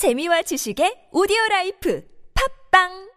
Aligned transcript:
재미와 0.00 0.40
지식의 0.48 1.10
오디오 1.12 1.36
라이프 1.50 2.00
팝빵 2.72 3.10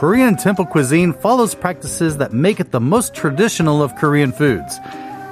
Korean 0.00 0.34
temple 0.34 0.64
cuisine 0.64 1.12
follows 1.12 1.54
practices 1.54 2.16
that 2.16 2.32
make 2.32 2.58
it 2.58 2.72
the 2.72 2.80
most 2.80 3.12
traditional 3.12 3.82
of 3.82 3.94
Korean 3.96 4.32
foods. 4.32 4.80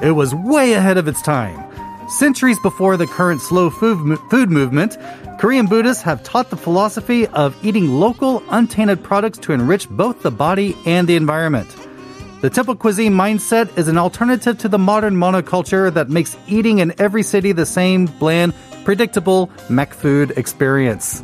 It 0.03 0.13
was 0.13 0.35
way 0.35 0.75
ahead 0.75 0.99
of 0.99 1.09
its 1.09 1.23
time. 1.23 1.69
Centuries 2.11 2.59
before 2.59 2.97
the 2.97 3.07
current 3.07 3.41
slow 3.41 3.71
food, 3.71 4.51
movement, 4.51 4.99
Korean 5.39 5.67
Buddhists 5.67 6.03
have 6.03 6.25
taught 6.25 6.51
the 6.51 6.57
philosophy 6.57 7.29
of 7.29 7.57
eating 7.65 8.01
local, 8.01 8.43
untainted 8.51 9.05
products 9.05 9.39
to 9.39 9.53
enrich 9.53 9.89
both 9.89 10.23
the 10.23 10.31
body 10.33 10.77
and 10.85 11.09
the 11.09 11.15
environment. 11.15 11.69
The 12.41 12.51
temple 12.51 12.75
cuisine 12.75 13.13
mindset 13.13 13.79
is 13.79 13.87
an 13.87 13.97
alternative 13.97 14.59
to 14.59 14.69
the 14.69 14.79
modern 14.79 15.15
monoculture 15.15 15.95
that 15.95 16.09
makes 16.09 16.37
eating 16.49 16.81
in 16.81 16.93
every 17.01 17.23
city 17.23 17.53
the 17.53 17.65
same 17.65 18.07
bland, 18.07 18.55
predictable 18.85 19.49
Mac 19.69 19.95
food 19.95 20.33
experience. 20.37 21.23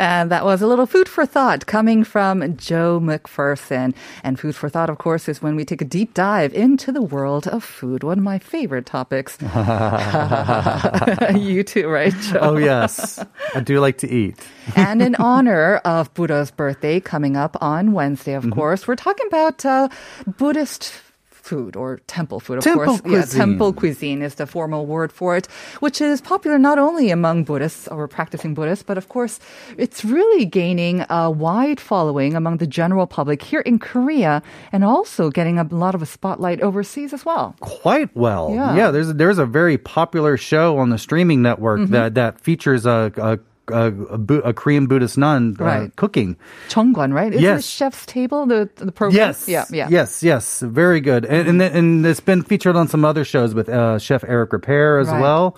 And 0.00 0.30
that 0.30 0.46
was 0.46 0.62
a 0.62 0.66
little 0.66 0.86
food 0.86 1.10
for 1.10 1.26
thought 1.26 1.66
coming 1.66 2.04
from 2.04 2.56
Joe 2.56 3.00
McPherson. 3.00 3.94
And 4.24 4.40
food 4.40 4.56
for 4.56 4.70
thought, 4.70 4.88
of 4.88 4.96
course, 4.96 5.28
is 5.28 5.42
when 5.42 5.56
we 5.56 5.66
take 5.66 5.82
a 5.82 5.84
deep 5.84 6.14
dive 6.14 6.54
into 6.54 6.90
the 6.90 7.02
world 7.02 7.46
of 7.46 7.62
food. 7.62 8.02
One 8.02 8.16
of 8.16 8.24
my 8.24 8.38
favorite 8.38 8.86
topics. 8.86 9.36
you 11.36 11.62
too, 11.62 11.86
right, 11.88 12.14
Joe? 12.14 12.38
Oh, 12.40 12.56
yes. 12.56 13.22
I 13.54 13.60
do 13.60 13.78
like 13.78 13.98
to 13.98 14.08
eat. 14.10 14.40
and 14.74 15.02
in 15.02 15.16
honor 15.16 15.76
of 15.84 16.14
Buddha's 16.14 16.50
birthday 16.50 16.98
coming 16.98 17.36
up 17.36 17.58
on 17.60 17.92
Wednesday, 17.92 18.32
of 18.32 18.50
course, 18.52 18.88
we're 18.88 18.96
talking 18.96 19.26
about 19.26 19.66
uh, 19.66 19.90
Buddhist 20.26 20.94
food 21.40 21.76
or 21.76 21.98
temple 22.06 22.38
food, 22.40 22.58
of 22.58 22.64
Temple 22.64 22.98
course. 22.98 23.02
Yeah, 23.12 23.24
temple 23.24 23.72
cuisine 23.72 24.22
is 24.22 24.34
the 24.36 24.46
formal 24.46 24.86
word 24.86 25.10
for 25.12 25.36
it, 25.36 25.46
which 25.80 26.00
is 26.00 26.20
popular 26.20 26.58
not 26.58 26.78
only 26.78 27.10
among 27.10 27.44
Buddhists 27.44 27.88
or 27.88 28.06
practicing 28.08 28.54
Buddhists, 28.54 28.84
but 28.84 28.96
of 28.98 29.08
course, 29.08 29.40
it's 29.78 30.04
really 30.04 30.44
gaining 30.44 31.04
a 31.10 31.30
wide 31.30 31.80
following 31.80 32.34
among 32.36 32.58
the 32.58 32.66
general 32.66 33.06
public 33.06 33.42
here 33.42 33.60
in 33.60 33.78
Korea 33.78 34.42
and 34.72 34.84
also 34.84 35.30
getting 35.30 35.58
a 35.58 35.64
lot 35.70 35.94
of 35.94 36.02
a 36.02 36.06
spotlight 36.06 36.60
overseas 36.60 37.12
as 37.12 37.24
well. 37.24 37.54
quite 37.60 38.14
well. 38.14 38.52
Yeah. 38.54 38.90
there's 38.90 39.14
there's 39.14 39.38
a 39.38 39.46
very 39.46 39.78
popular 39.78 40.36
show 40.36 40.78
on 40.78 40.90
the 40.90 40.98
streaming 40.98 41.42
network 41.42 41.80
Mm-hmm. 41.80 41.92
that 41.92 42.14
that 42.14 42.40
features 42.40 42.84
a 42.86 43.12
a, 43.16 43.38
a, 43.72 43.92
a, 44.14 44.38
a 44.50 44.52
Korean 44.52 44.86
Buddhist 44.86 45.16
nun 45.18 45.56
uh, 45.60 45.64
Right. 45.64 45.96
cooking. 45.96 46.36
Jeong 46.68 46.94
Kwan, 46.94 47.12
right? 47.12 47.32
Isn't 47.32 47.42
Yes. 47.42 47.66
Chef's 47.66 48.04
Table, 48.06 48.46
the, 48.46 48.68
the 48.76 48.92
program? 48.92 49.16
Yes, 49.16 49.48
Yeah, 49.48 49.64
yeah. 49.70 49.88
Yes, 49.90 50.22
yes, 50.22 50.60
very 50.60 51.00
good. 51.00 51.24
And 51.24 51.48
and, 51.48 51.62
and 51.62 52.06
it's 52.06 52.20
been 52.20 52.42
featured 52.42 52.76
on 52.76 52.88
some 52.88 53.04
other 53.04 53.24
shows 53.24 53.54
with 53.54 53.68
uh, 53.68 53.98
Chef 53.98 54.24
Eric 54.26 54.50
Ripert 54.50 55.00
as 55.02 55.08
Right. 55.08 55.20
well. 55.20 55.56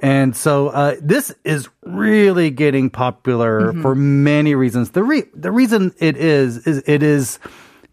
And 0.00 0.36
so 0.36 0.68
uh, 0.68 0.96
this 1.00 1.32
is 1.44 1.68
really 1.84 2.50
getting 2.50 2.90
popular 2.90 3.72
Mm-hmm. 3.72 3.82
for 3.82 3.94
many 3.94 4.54
reasons. 4.54 4.90
The 4.90 5.02
re- 5.02 5.30
the 5.34 5.50
reason 5.52 5.94
it 5.98 6.16
is 6.16 6.66
is 6.66 6.82
it 6.86 7.02
is 7.02 7.38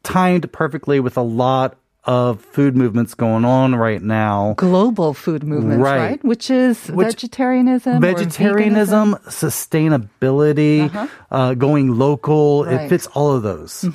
timed 0.03 0.51
perfectly 0.51 0.99
with 0.99 1.15
a 1.15 1.21
lot 1.21 1.77
of 2.05 2.41
food 2.41 2.75
movements 2.75 3.13
going 3.13 3.45
on 3.45 3.75
right 3.75 4.01
now. 4.01 4.55
Global 4.57 5.13
food 5.13 5.43
movements, 5.43 5.83
Right. 5.83 5.97
right? 5.99 6.23
Which 6.25 6.49
is 6.49 6.87
Which- 6.87 7.07
vegetarianism, 7.09 8.01
vegetarianism, 8.01 9.15
sustainability, 9.27 10.89
uh, 11.31 11.53
going 11.53 11.97
local. 11.97 12.61
Uh-huh. 12.61 12.71
Right. 12.75 12.85
It 12.85 12.89
fits 12.89 13.07
all 13.13 13.31
of 13.31 13.43
those. 13.43 13.85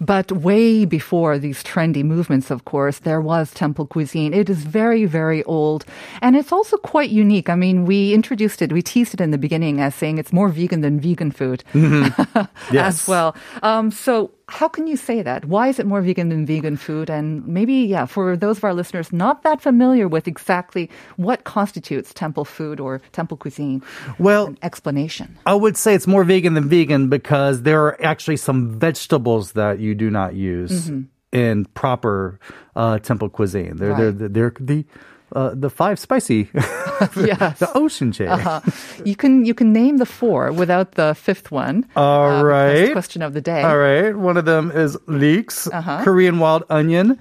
But 0.00 0.30
way 0.32 0.84
before 0.84 1.38
these 1.38 1.62
trendy 1.62 2.04
movements, 2.04 2.50
of 2.50 2.64
course, 2.64 2.98
there 3.00 3.20
was 3.20 3.52
temple 3.54 3.86
cuisine. 3.86 4.34
It 4.34 4.50
is 4.50 4.58
very, 4.64 5.04
very 5.06 5.42
old. 5.44 5.84
And 6.20 6.36
it's 6.36 6.52
also 6.52 6.76
quite 6.76 7.10
unique. 7.10 7.48
I 7.48 7.54
mean, 7.54 7.84
we 7.86 8.12
introduced 8.12 8.60
it, 8.62 8.72
we 8.72 8.82
teased 8.82 9.14
it 9.14 9.20
in 9.20 9.30
the 9.30 9.38
beginning 9.38 9.80
as 9.80 9.94
saying 9.94 10.18
it's 10.18 10.32
more 10.32 10.48
vegan 10.48 10.80
than 10.82 11.00
vegan 11.00 11.30
food 11.30 11.64
Yes. 11.74 13.02
as 13.02 13.08
well. 13.08 13.34
Um, 13.62 13.90
so, 13.90 14.30
how 14.48 14.66
can 14.68 14.86
you 14.86 14.96
say 14.96 15.22
that? 15.22 15.44
Why 15.44 15.68
is 15.68 15.78
it 15.78 15.86
more 15.86 16.00
vegan 16.02 16.30
than 16.30 16.46
vegan 16.46 16.76
food? 16.76 17.10
And 17.10 17.46
maybe, 17.46 17.74
yeah, 17.74 18.06
for 18.06 18.36
those 18.36 18.58
of 18.58 18.64
our 18.64 18.74
listeners 18.74 19.12
not 19.12 19.42
that 19.42 19.60
familiar 19.60 20.08
with 20.08 20.26
exactly 20.26 20.88
what 21.16 21.44
constitutes 21.44 22.12
temple 22.14 22.44
food 22.44 22.80
or 22.80 23.00
temple 23.12 23.36
cuisine, 23.36 23.82
Well, 24.18 24.46
an 24.48 24.58
explanation. 24.62 25.36
I 25.46 25.54
would 25.54 25.76
say 25.76 25.94
it's 25.94 26.06
more 26.06 26.24
vegan 26.24 26.54
than 26.54 26.68
vegan 26.68 27.08
because 27.08 27.62
there 27.62 27.84
are 27.84 28.02
actually 28.02 28.38
some 28.38 28.78
vegetables 28.80 29.52
that 29.52 29.78
you 29.80 29.94
do 29.94 30.10
not 30.10 30.34
use 30.34 30.88
Mm-hmm. 30.88 31.02
in 31.32 31.64
proper 31.74 32.40
uh, 32.74 32.98
temple 33.00 33.28
cuisine. 33.28 33.76
They're 33.76 33.92
Right. 33.92 34.16
they're 34.18 34.28
they're 34.28 34.54
the 34.58 34.84
uh, 35.32 35.50
the 35.54 35.70
five 35.70 35.98
spicy, 35.98 36.48
Yes. 36.54 37.58
the 37.58 37.68
oshinche. 37.74 38.26
Uh, 38.28 38.60
you 39.04 39.14
can 39.16 39.44
you 39.44 39.54
can 39.54 39.72
name 39.72 39.98
the 39.98 40.06
four 40.06 40.52
without 40.52 40.92
the 40.92 41.14
fifth 41.14 41.50
one. 41.50 41.84
All 41.96 42.40
Uh, 42.40 42.42
right. 42.42 42.92
Question 42.92 43.22
of 43.22 43.34
the 43.34 43.40
day. 43.40 43.62
All 43.62 43.78
right, 43.78 44.16
one 44.16 44.36
of 44.36 44.44
them 44.44 44.70
is 44.70 44.96
leeks, 45.06 45.66
Uh-huh. 45.72 46.02
Korean 46.04 46.38
wild 46.38 46.64
onion, 46.70 47.18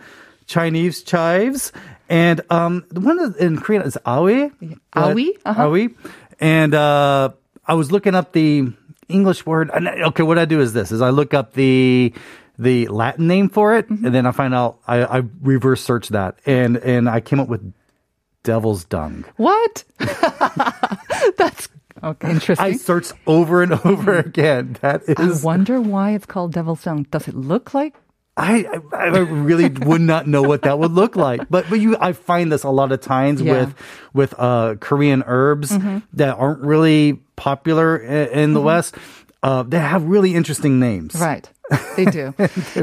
Chinese 0.48 1.04
chives, 1.04 1.72
and 2.10 2.42
um, 2.50 2.86
the 2.90 3.02
one 3.02 3.20
in 3.40 3.60
Korean 3.60 3.84
is 3.84 3.98
awi. 4.06 4.52
Awi? 4.96 5.30
Uh-huh. 5.46 5.68
Awi. 5.68 5.94
And 6.40 6.74
uh, 6.74 7.30
I 7.68 7.74
was 7.74 7.92
looking 7.92 8.16
up 8.16 8.32
the 8.32 8.72
English 9.10 9.46
word. 9.46 9.70
Okay, 9.72 10.24
what 10.24 10.38
I 10.40 10.46
do 10.46 10.60
is 10.62 10.74
this: 10.74 10.92
is 10.92 11.02
I 11.02 11.10
look 11.10 11.34
up 11.34 11.54
the 11.54 12.14
the 12.60 12.88
Latin 12.88 13.28
name 13.28 13.50
for 13.50 13.76
it, 13.78 13.88
Mm-hmm. 13.90 14.06
and 14.06 14.16
then 14.16 14.26
I 14.26 14.32
find 14.32 14.54
out 14.56 14.80
I, 14.88 15.04
I 15.20 15.24
reverse 15.42 15.82
search 15.82 16.10
that, 16.10 16.40
and 16.46 16.78
and 16.78 17.10
I 17.10 17.20
came 17.22 17.40
up 17.40 17.48
with 17.50 17.62
devil's 18.48 18.86
dung. 18.86 19.26
What? 19.36 19.84
That's 21.38 21.68
okay. 22.04 22.30
Interesting. 22.32 22.66
I 22.66 22.74
searched 22.74 23.14
over 23.28 23.62
and 23.62 23.74
over 23.86 24.18
again. 24.18 24.78
That 24.82 25.02
is. 25.08 25.44
I 25.44 25.46
wonder 25.46 25.82
why 25.82 26.12
it's 26.12 26.26
called 26.26 26.54
devil's 26.54 26.84
dung. 26.84 27.04
Does 27.12 27.28
it 27.28 27.36
look 27.36 27.74
like? 27.74 27.94
I, 28.40 28.66
I 28.94 28.98
I 28.98 29.08
really 29.18 29.68
would 29.68 30.02
not 30.02 30.28
know 30.28 30.44
what 30.44 30.62
that 30.62 30.78
would 30.80 30.92
look 30.92 31.16
like. 31.16 31.50
But 31.50 31.66
but 31.70 31.80
you 31.80 31.98
I 32.00 32.14
find 32.14 32.52
this 32.52 32.64
a 32.64 32.70
lot 32.70 32.92
of 32.92 33.02
times 33.02 33.42
Yeah. 33.42 33.54
with 33.66 33.76
with 34.14 34.34
uh 34.38 34.76
Korean 34.80 35.24
herbs 35.26 35.70
that 36.14 36.38
aren't 36.38 36.62
really 36.62 37.20
popular 37.36 37.98
in, 37.98 38.40
in 38.40 38.54
the 38.54 38.62
West. 38.62 38.96
Uh, 39.44 39.64
they 39.64 39.80
have 39.80 40.04
really 40.04 40.34
interesting 40.36 40.80
names. 40.80 41.16
Right. 41.16 41.48
They 41.98 42.06
do. 42.06 42.34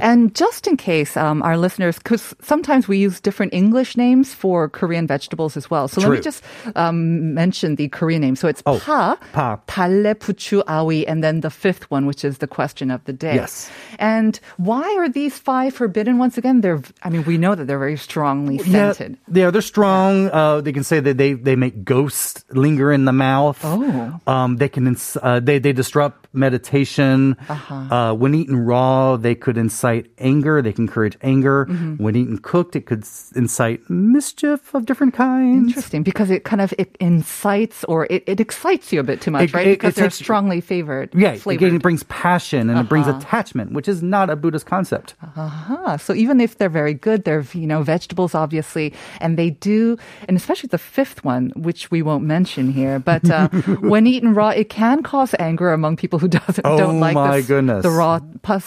and 0.02 0.34
just 0.34 0.66
in 0.66 0.76
case 0.76 1.16
um, 1.16 1.42
our 1.42 1.56
listeners, 1.56 1.98
because 1.98 2.34
sometimes 2.42 2.88
we 2.88 2.98
use 2.98 3.20
different 3.20 3.54
English 3.54 3.96
names 3.96 4.34
for 4.34 4.68
Korean 4.68 5.06
vegetables 5.06 5.56
as 5.56 5.70
well. 5.70 5.86
So 5.86 6.00
True. 6.00 6.10
let 6.10 6.16
me 6.18 6.22
just 6.22 6.42
um, 6.74 7.32
mention 7.32 7.76
the 7.76 7.88
Korean 7.88 8.22
name. 8.22 8.34
So 8.34 8.48
it's 8.48 8.62
oh, 8.66 8.80
pa, 8.80 9.16
pa, 9.32 9.56
palle, 9.66 10.14
puchu, 10.14 10.64
awi, 10.64 11.04
and 11.06 11.22
then 11.22 11.40
the 11.40 11.50
fifth 11.50 11.88
one, 11.90 12.06
which 12.06 12.24
is 12.24 12.38
the 12.38 12.48
question 12.48 12.90
of 12.90 13.04
the 13.04 13.12
day. 13.12 13.36
Yes. 13.36 13.70
And 13.98 14.38
why 14.56 14.82
are 14.98 15.08
these 15.08 15.38
five 15.38 15.74
forbidden? 15.74 16.18
Once 16.18 16.36
again, 16.36 16.60
they're, 16.60 16.82
I 17.02 17.10
mean, 17.10 17.24
we 17.24 17.38
know 17.38 17.54
that 17.54 17.66
they're 17.66 17.78
very 17.78 17.96
strongly 17.96 18.58
scented. 18.58 19.16
Yeah, 19.28 19.44
yeah 19.44 19.50
they're 19.50 19.62
strong. 19.62 20.28
Uh, 20.30 20.60
they 20.60 20.72
can 20.72 20.84
say 20.84 20.98
that 20.98 21.16
they, 21.16 21.34
they 21.34 21.54
make 21.54 21.84
ghosts 21.84 22.44
linger 22.50 22.92
in 22.92 23.04
the 23.04 23.12
mouth. 23.12 23.60
Oh. 23.62 24.20
Um, 24.26 24.56
they 24.56 24.68
can, 24.68 24.96
uh, 25.22 25.38
they, 25.38 25.60
they 25.60 25.72
disrupt 25.72 26.26
meditation. 26.34 27.36
Uh-huh. 27.48 27.74
Uh, 27.74 28.14
when 28.14 28.34
eaten 28.34 28.58
raw, 28.58 28.73
they 29.16 29.34
could 29.34 29.56
incite 29.56 30.06
anger. 30.18 30.62
They 30.62 30.72
can 30.72 30.84
encourage 30.84 31.16
anger. 31.22 31.66
Mm-hmm. 31.66 32.02
When 32.02 32.14
eaten 32.16 32.38
cooked, 32.38 32.74
it 32.76 32.86
could 32.86 33.04
incite 33.34 33.80
mischief 33.90 34.74
of 34.74 34.86
different 34.86 35.14
kinds. 35.14 35.68
Interesting, 35.68 36.02
because 36.02 36.30
it 36.30 36.44
kind 36.44 36.60
of 36.60 36.72
it 36.78 36.96
incites 37.00 37.84
or 37.84 38.06
it, 38.10 38.22
it 38.26 38.40
excites 38.40 38.92
you 38.92 39.00
a 39.00 39.02
bit 39.02 39.20
too 39.20 39.30
much, 39.30 39.50
It- 39.50 39.54
right? 39.54 39.66
it- 39.66 39.78
because 39.78 39.96
it 39.96 40.00
they're 40.00 40.10
strongly 40.10 40.60
favored. 40.60 41.08
Yeah, 41.14 41.34
flavored. 41.36 41.72
it 41.74 41.82
brings 41.82 42.02
passion 42.04 42.70
and 42.70 42.78
it 42.78 42.88
brings 42.88 43.06
Uh-huh. 43.08 43.18
attachment, 43.18 43.72
which 43.72 43.88
is 43.88 44.02
not 44.02 44.30
a 44.30 44.36
Buddhist 44.36 44.66
concept. 44.66 45.14
Ah, 45.36 45.96
so 46.00 46.14
even 46.14 46.40
if 46.40 46.58
they're 46.58 46.68
very 46.82 46.94
good, 46.94 47.24
they're 47.24 47.44
you 47.52 47.66
know 47.66 47.82
vegetables 47.82 48.34
obviously, 48.34 48.92
and 49.20 49.36
they 49.38 49.50
do, 49.50 49.96
and 50.28 50.36
especially 50.36 50.68
the 50.68 50.78
fifth 50.78 51.24
one, 51.24 51.52
which 51.56 51.90
we 51.90 52.02
won't 52.02 52.24
mention 52.24 52.70
here, 52.72 52.98
but 52.98 53.28
uh, 53.30 53.48
when 53.92 54.06
eaten 54.06 54.34
raw, 54.34 54.50
it 54.50 54.68
can 54.68 55.02
cause 55.02 55.34
anger 55.38 55.72
among 55.72 55.96
people 55.96 56.18
who 56.18 56.28
doesn't 56.28 56.64
Oh, 56.64 56.78
don't 56.78 57.00
like 57.00 57.14
my 57.14 57.38
this- 57.38 57.46
goodness. 57.46 57.82
the 57.82 57.90
raw 57.90 58.20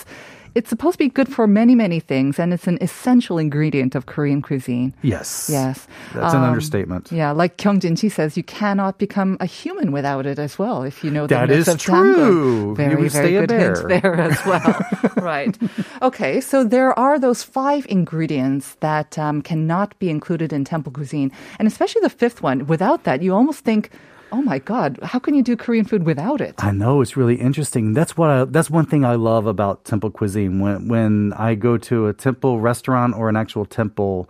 pus. 0.06 0.14
it's 0.56 0.70
supposed 0.70 0.98
to 0.98 1.04
be 1.06 1.10
good 1.10 1.30
for 1.30 1.46
many, 1.46 1.76
many 1.76 2.00
things, 2.00 2.40
and 2.40 2.52
it's 2.52 2.66
an 2.66 2.80
essential 2.82 3.38
ingredient 3.38 3.94
of 3.94 4.08
Korean 4.08 4.42
cuisine. 4.42 4.92
Yes. 5.04 5.50
Yes. 5.52 5.86
That's 6.16 6.34
an 6.34 6.42
Um, 6.42 6.50
understatement. 6.50 7.12
Yeah, 7.12 7.30
like 7.32 7.58
Kyungjin, 7.62 7.94
she 8.00 8.10
says 8.10 8.36
you 8.38 8.42
cannot 8.42 8.98
become 8.98 9.38
a 9.40 9.46
human 9.46 9.92
without 9.92 10.26
it 10.26 10.40
as 10.40 10.58
well. 10.58 10.82
If 10.82 11.04
you 11.04 11.12
know 11.12 11.28
the 11.28 11.36
That 11.36 11.52
is 11.52 11.70
true. 11.78 12.74
Very, 12.76 13.04
You 13.04 13.10
very 13.10 13.10
stay 13.10 13.36
a 13.38 13.46
good 13.46 13.52
hint 13.54 13.78
there 14.02 14.16
as 14.20 14.40
well. 14.50 14.74
right. 15.22 15.54
Okay, 16.02 16.42
so 16.42 16.64
there 16.64 16.98
are 16.98 17.20
those 17.20 17.44
five 17.44 17.86
ingredients 17.90 18.78
that 18.80 19.14
um, 19.20 19.44
cannot 19.44 19.94
be 20.00 20.10
included 20.10 20.50
in 20.52 20.66
temple 20.66 20.92
cuisine, 20.92 21.30
and 21.60 21.68
especially 21.68 22.02
the 22.02 22.10
fifth 22.10 22.42
one. 22.42 22.66
Without 22.66 23.04
that, 23.04 23.22
you 23.22 23.32
almost 23.36 23.62
think. 23.62 23.92
Oh 24.32 24.42
my 24.42 24.60
God! 24.60 25.00
How 25.04 25.20
can 25.20 25.36
you 25.36 25.44
do 25.44 25.56
Korean 25.56 25.86
food 25.86 26.06
without 26.06 26.42
it? 26.42 26.56
I 26.58 26.72
know 26.72 27.02
it's 27.02 27.16
really 27.16 27.36
interesting. 27.36 27.94
That's 27.94 28.18
what 28.18 28.30
I, 28.30 28.46
that's 28.46 28.70
one 28.70 28.86
thing 28.86 29.06
I 29.06 29.16
love 29.16 29.46
about 29.46 29.86
temple 29.86 30.12
cuisine. 30.12 30.60
When 30.60 30.88
when 30.88 31.34
I 31.34 31.56
go 31.56 31.78
to 31.78 32.08
a 32.08 32.14
temple 32.14 32.60
restaurant 32.60 33.16
or 33.16 33.30
an 33.30 33.36
actual 33.36 33.66
temple, 33.66 34.30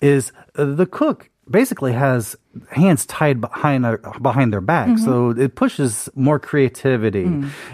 is 0.00 0.32
uh, 0.56 0.64
the 0.64 0.86
cook 0.86 1.30
basically 1.48 1.92
has 1.92 2.34
hands 2.70 3.06
tied 3.06 3.40
behind 3.40 3.84
their, 3.84 3.98
behind 4.20 4.52
their 4.52 4.60
back, 4.60 4.98
so 4.98 5.30
it 5.30 5.54
pushes 5.54 6.08
more 6.16 6.40
creativity. 6.40 7.24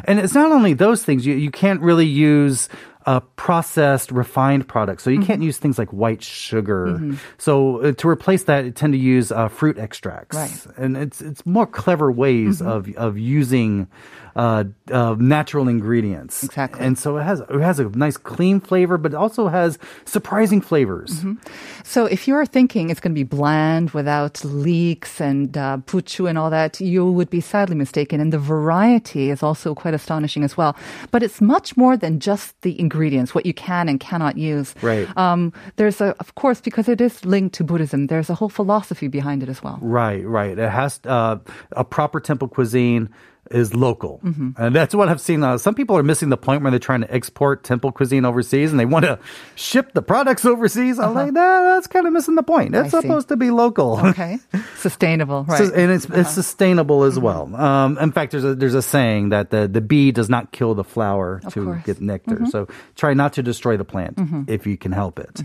And 0.04 0.18
it's 0.18 0.34
not 0.34 0.52
only 0.52 0.74
those 0.74 1.02
things. 1.04 1.24
You 1.24 1.34
you 1.34 1.50
can't 1.50 1.80
really 1.80 2.06
use. 2.06 2.68
Uh, 3.04 3.20
processed, 3.34 4.12
refined 4.12 4.68
products. 4.68 5.02
So 5.02 5.10
you 5.10 5.20
can't 5.20 5.42
use 5.42 5.58
things 5.58 5.76
like 5.78 5.90
white 5.92 6.22
sugar. 6.22 7.00
So 7.38 7.80
uh, 7.82 7.92
to 7.98 8.08
replace 8.08 8.44
that, 8.44 8.64
you 8.64 8.70
tend 8.70 8.92
to 8.92 8.98
use 8.98 9.32
uh, 9.32 9.48
fruit 9.48 9.76
extracts 9.78 10.36
Right. 10.36 10.66
and 10.78 10.96
it's 10.96 11.20
it's 11.20 11.44
more 11.44 11.66
clever 11.66 12.12
ways 12.12 12.62
of 12.62 12.88
of 12.96 13.18
using 13.18 13.88
uh, 14.36 14.64
uh, 14.90 15.14
natural 15.18 15.68
ingredients. 15.68 16.44
Exactly. 16.44 16.80
And 16.86 16.96
so 16.98 17.16
it 17.18 17.24
has 17.24 17.40
it 17.40 17.60
has 17.60 17.78
a 17.80 17.88
nice 17.90 18.16
clean 18.16 18.60
flavor, 18.60 18.96
but 18.98 19.12
it 19.12 19.16
also 19.16 19.48
has 19.48 19.78
surprising 20.04 20.60
flavors. 20.62 21.24
So 21.84 22.06
if 22.06 22.26
you're 22.28 22.46
thinking 22.46 22.88
it's 22.90 23.00
going 23.00 23.14
to 23.14 23.18
be 23.24 23.24
bland 23.24 23.90
without 23.90 24.44
leeks 24.44 25.20
and 25.20 25.56
uh, 25.56 25.78
puchu 25.86 26.28
and 26.28 26.38
all 26.38 26.50
that, 26.50 26.80
you 26.80 27.10
would 27.10 27.30
be 27.30 27.40
sadly 27.40 27.74
mistaken. 27.76 28.20
And 28.20 28.32
the 28.32 28.38
variety 28.38 29.30
is 29.30 29.42
also 29.42 29.74
quite 29.74 29.94
astonishing 29.94 30.44
as 30.44 30.56
well. 30.56 30.76
But 31.10 31.22
it's 31.22 31.40
much 31.40 31.76
more 31.76 31.96
than 31.96 32.20
just 32.20 32.54
the 32.62 32.72
ingredients, 32.78 32.91
what 33.34 33.46
you 33.46 33.54
can 33.54 33.88
and 33.88 33.98
cannot 33.98 34.36
use. 34.36 34.74
Right. 34.82 35.08
Um, 35.16 35.52
there's 35.76 36.00
a, 36.00 36.14
of 36.20 36.34
course, 36.34 36.60
because 36.60 36.88
it 36.88 37.00
is 37.00 37.24
linked 37.24 37.54
to 37.56 37.64
Buddhism, 37.64 38.06
there's 38.06 38.30
a 38.30 38.34
whole 38.34 38.48
philosophy 38.48 39.08
behind 39.08 39.42
it 39.42 39.48
as 39.48 39.62
well. 39.62 39.78
Right, 39.80 40.24
right. 40.26 40.58
It 40.58 40.70
has 40.70 41.00
uh, 41.04 41.38
a 41.72 41.84
proper 41.84 42.20
temple 42.20 42.48
cuisine 42.48 43.08
is 43.50 43.74
local, 43.74 44.20
mm-hmm. 44.24 44.50
and 44.56 44.74
that's 44.74 44.94
what 44.94 45.08
I've 45.08 45.20
seen. 45.20 45.42
Uh, 45.42 45.58
some 45.58 45.74
people 45.74 45.96
are 45.96 46.02
missing 46.02 46.28
the 46.28 46.36
point 46.36 46.62
where 46.62 46.70
they're 46.70 46.78
trying 46.78 47.00
to 47.00 47.12
export 47.12 47.64
temple 47.64 47.92
cuisine 47.92 48.24
overseas, 48.24 48.70
and 48.70 48.78
they 48.78 48.84
want 48.84 49.04
to 49.04 49.18
ship 49.54 49.92
the 49.92 50.02
products 50.02 50.44
overseas. 50.44 50.98
I'm 50.98 51.10
uh-huh. 51.10 51.24
like, 51.24 51.32
nah, 51.32 51.74
that's 51.74 51.86
kind 51.86 52.06
of 52.06 52.12
missing 52.12 52.34
the 52.34 52.42
point. 52.42 52.74
It's 52.74 52.94
I 52.94 53.00
see. 53.00 53.06
supposed 53.06 53.28
to 53.28 53.36
be 53.36 53.50
local. 53.50 53.98
Okay. 54.12 54.38
Sustainable, 54.76 55.44
right. 55.44 55.58
So- 55.58 55.74
and 55.74 55.90
it's 55.90 56.04
it's 56.04 56.14
uh-huh. 56.14 56.24
sustainable 56.24 57.02
as 57.04 57.14
mm-hmm. 57.14 57.24
well. 57.24 57.56
Um, 57.56 57.98
in 57.98 58.12
fact, 58.12 58.32
there's 58.32 58.44
a 58.44 58.54
there's 58.54 58.74
a 58.74 58.82
saying 58.82 59.30
that 59.30 59.50
the 59.50 59.68
the 59.68 59.80
bee 59.80 60.12
does 60.12 60.28
not 60.28 60.52
kill 60.52 60.74
the 60.74 60.84
flower 60.84 61.40
Of 61.44 61.54
to 61.54 61.64
course. 61.64 61.82
get 61.84 62.00
nectar. 62.00 62.36
Mm-hmm. 62.36 62.46
So 62.46 62.68
try 62.96 63.14
not 63.14 63.34
to 63.34 63.42
destroy 63.42 63.76
the 63.76 63.84
plant 63.84 64.18
if 64.48 64.66
you 64.66 64.76
can 64.76 64.92
help 64.92 65.18
it. 65.18 65.40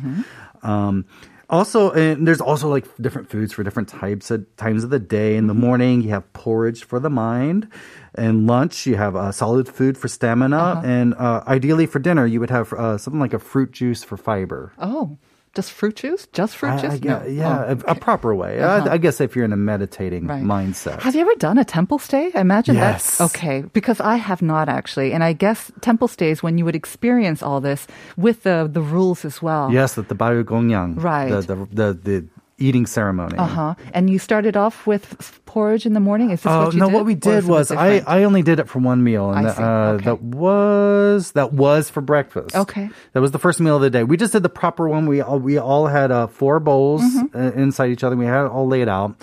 Um, 0.64 1.06
also, 1.50 1.92
and 1.92 2.28
there's 2.28 2.42
also 2.42 2.68
like 2.70 2.86
different 2.98 3.30
foods 3.30 3.54
for 3.54 3.64
different 3.64 3.90
types 3.90 4.32
of 4.32 4.46
times 4.58 4.84
of 4.84 4.90
the 4.90 5.00
day. 5.00 5.36
In 5.36 5.48
the 5.48 5.54
morning, 5.54 6.02
you 6.02 6.10
have 6.10 6.32
porridge 6.34 6.84
for 6.84 7.00
the 7.00 7.10
mind. 7.10 7.70
And 8.16 8.48
lunch, 8.48 8.86
you 8.86 8.96
have 8.96 9.16
uh, 9.16 9.32
solid 9.32 9.70
food 9.70 9.98
for 9.98 10.08
stamina. 10.08 10.82
And 10.84 11.14
uh, 11.14 11.44
ideally 11.48 11.86
for 11.86 12.00
dinner, 12.00 12.26
you 12.26 12.40
would 12.40 12.50
have 12.50 12.74
uh, 12.74 12.98
something 12.98 13.20
like 13.20 13.34
a 13.34 13.40
fruit 13.40 13.72
juice 13.72 14.04
for 14.04 14.18
fiber. 14.18 14.74
oh, 14.80 15.18
just 15.58 15.74
fruit 15.74 15.96
juice? 15.98 16.28
Just 16.38 16.54
fruit 16.56 16.78
I- 16.78 16.78
I 16.78 17.02
juice? 17.02 17.02
No. 17.10 17.26
yeah, 17.26 17.66
Oh, 17.66 17.74
a, 17.90 17.92
a 17.92 17.96
proper 17.98 18.32
way. 18.38 18.62
I, 18.62 18.64
uh-huh. 18.64 18.94
I 18.96 18.98
guess 19.02 19.18
if 19.20 19.36
you're 19.36 19.44
in 19.50 19.54
a 19.54 19.58
meditating 19.74 20.24
Right. 20.30 20.44
mindset. 20.46 21.02
Have 21.02 21.16
you 21.18 21.22
ever 21.26 21.34
done 21.42 21.58
a 21.58 21.66
temple 21.66 21.98
stay? 22.00 22.30
I 22.38 22.40
imagine 22.46 22.76
Yes. 22.78 23.18
that's 23.18 23.34
okay 23.34 23.66
because 23.74 24.00
I 24.00 24.16
have 24.22 24.42
not 24.46 24.70
actually, 24.70 25.10
and 25.14 25.24
I 25.26 25.34
guess 25.34 25.72
temple 25.82 26.08
stays 26.08 26.44
when 26.46 26.58
you 26.62 26.64
would 26.68 26.76
experience 26.78 27.42
all 27.42 27.60
this 27.60 27.88
with 28.16 28.44
the 28.48 28.70
the 28.72 28.82
rules 28.96 29.26
as 29.26 29.42
well. 29.42 29.74
Yes, 29.74 29.96
that 29.98 30.08
the 30.14 30.16
Baru 30.16 30.44
Gongyang. 30.46 31.02
Right. 31.02 31.30
The, 31.34 31.42
the, 31.42 31.56
the, 31.74 31.88
the 32.08 32.18
eating 32.60 32.86
ceremony. 32.86 33.38
Uh 33.38 33.46
huh. 33.46 33.76
And 33.94 34.10
you 34.10 34.18
started 34.20 34.58
off 34.58 34.88
with 34.88 35.42
porridge 35.46 35.86
in 35.86 35.94
the 35.94 36.00
morning. 36.00 36.32
Is 36.32 36.42
this 36.42 36.52
Oh 36.52 36.66
what 36.66 36.74
you 36.74 36.80
no! 36.80 36.86
did? 36.88 36.92
No, 36.92 36.98
what 36.98 37.06
we 37.06 37.16
did 37.16 37.46
was 37.46 37.72
I. 37.72 38.00
I 38.08 38.24
only 38.24 38.42
did 38.42 38.60
it 38.60 38.68
for 38.68 38.80
one 38.80 39.04
meal, 39.04 39.30
and 39.30 39.40
I 39.40 39.44
that, 39.44 39.56
see. 39.58 39.64
uh, 39.64 39.68
Okay. 39.94 40.06
that 40.06 40.22
was 40.22 41.32
that 41.34 41.54
was 41.54 41.90
for 41.90 42.02
breakfast. 42.02 42.56
Okay. 42.56 42.90
that 43.14 43.22
was 43.22 43.32
the 43.32 43.40
first 43.40 43.60
meal 43.60 43.76
of 43.76 43.82
the 43.82 43.90
day. 43.90 44.04
We 44.04 44.18
just 44.18 44.34
did 44.34 44.44
the 44.44 44.50
proper 44.50 44.88
one. 44.90 45.06
We 45.06 45.22
all 45.22 45.40
we 45.40 45.58
all 45.58 45.88
had 45.88 46.12
uh, 46.12 46.28
four 46.28 46.60
bowls 46.60 47.02
Mm-hmm. 47.04 47.38
uh, 47.38 47.52
inside 47.62 47.92
each 47.92 48.04
other. 48.04 48.16
We 48.16 48.26
had 48.26 48.46
it 48.46 48.52
all 48.52 48.68
laid 48.68 48.88
out, 48.90 49.16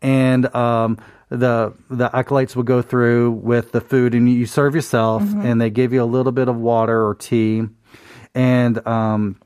and 0.00 0.52
um, 0.56 0.98
the 1.28 1.74
the 1.90 2.10
acolytes 2.16 2.56
would 2.56 2.66
go 2.66 2.82
through 2.82 3.32
with 3.32 3.72
the 3.72 3.80
food, 3.80 4.14
and 4.14 4.28
you 4.28 4.46
serve 4.46 4.74
yourself, 4.74 5.22
Mm-hmm. 5.22 5.40
and 5.46 5.60
they 5.60 5.70
give 5.70 5.92
you 5.92 6.02
a 6.02 6.08
little 6.08 6.32
bit 6.32 6.48
of 6.48 6.56
water 6.56 7.06
or 7.06 7.14
tea, 7.14 7.64
and 8.34 8.86
um, 8.86 9.36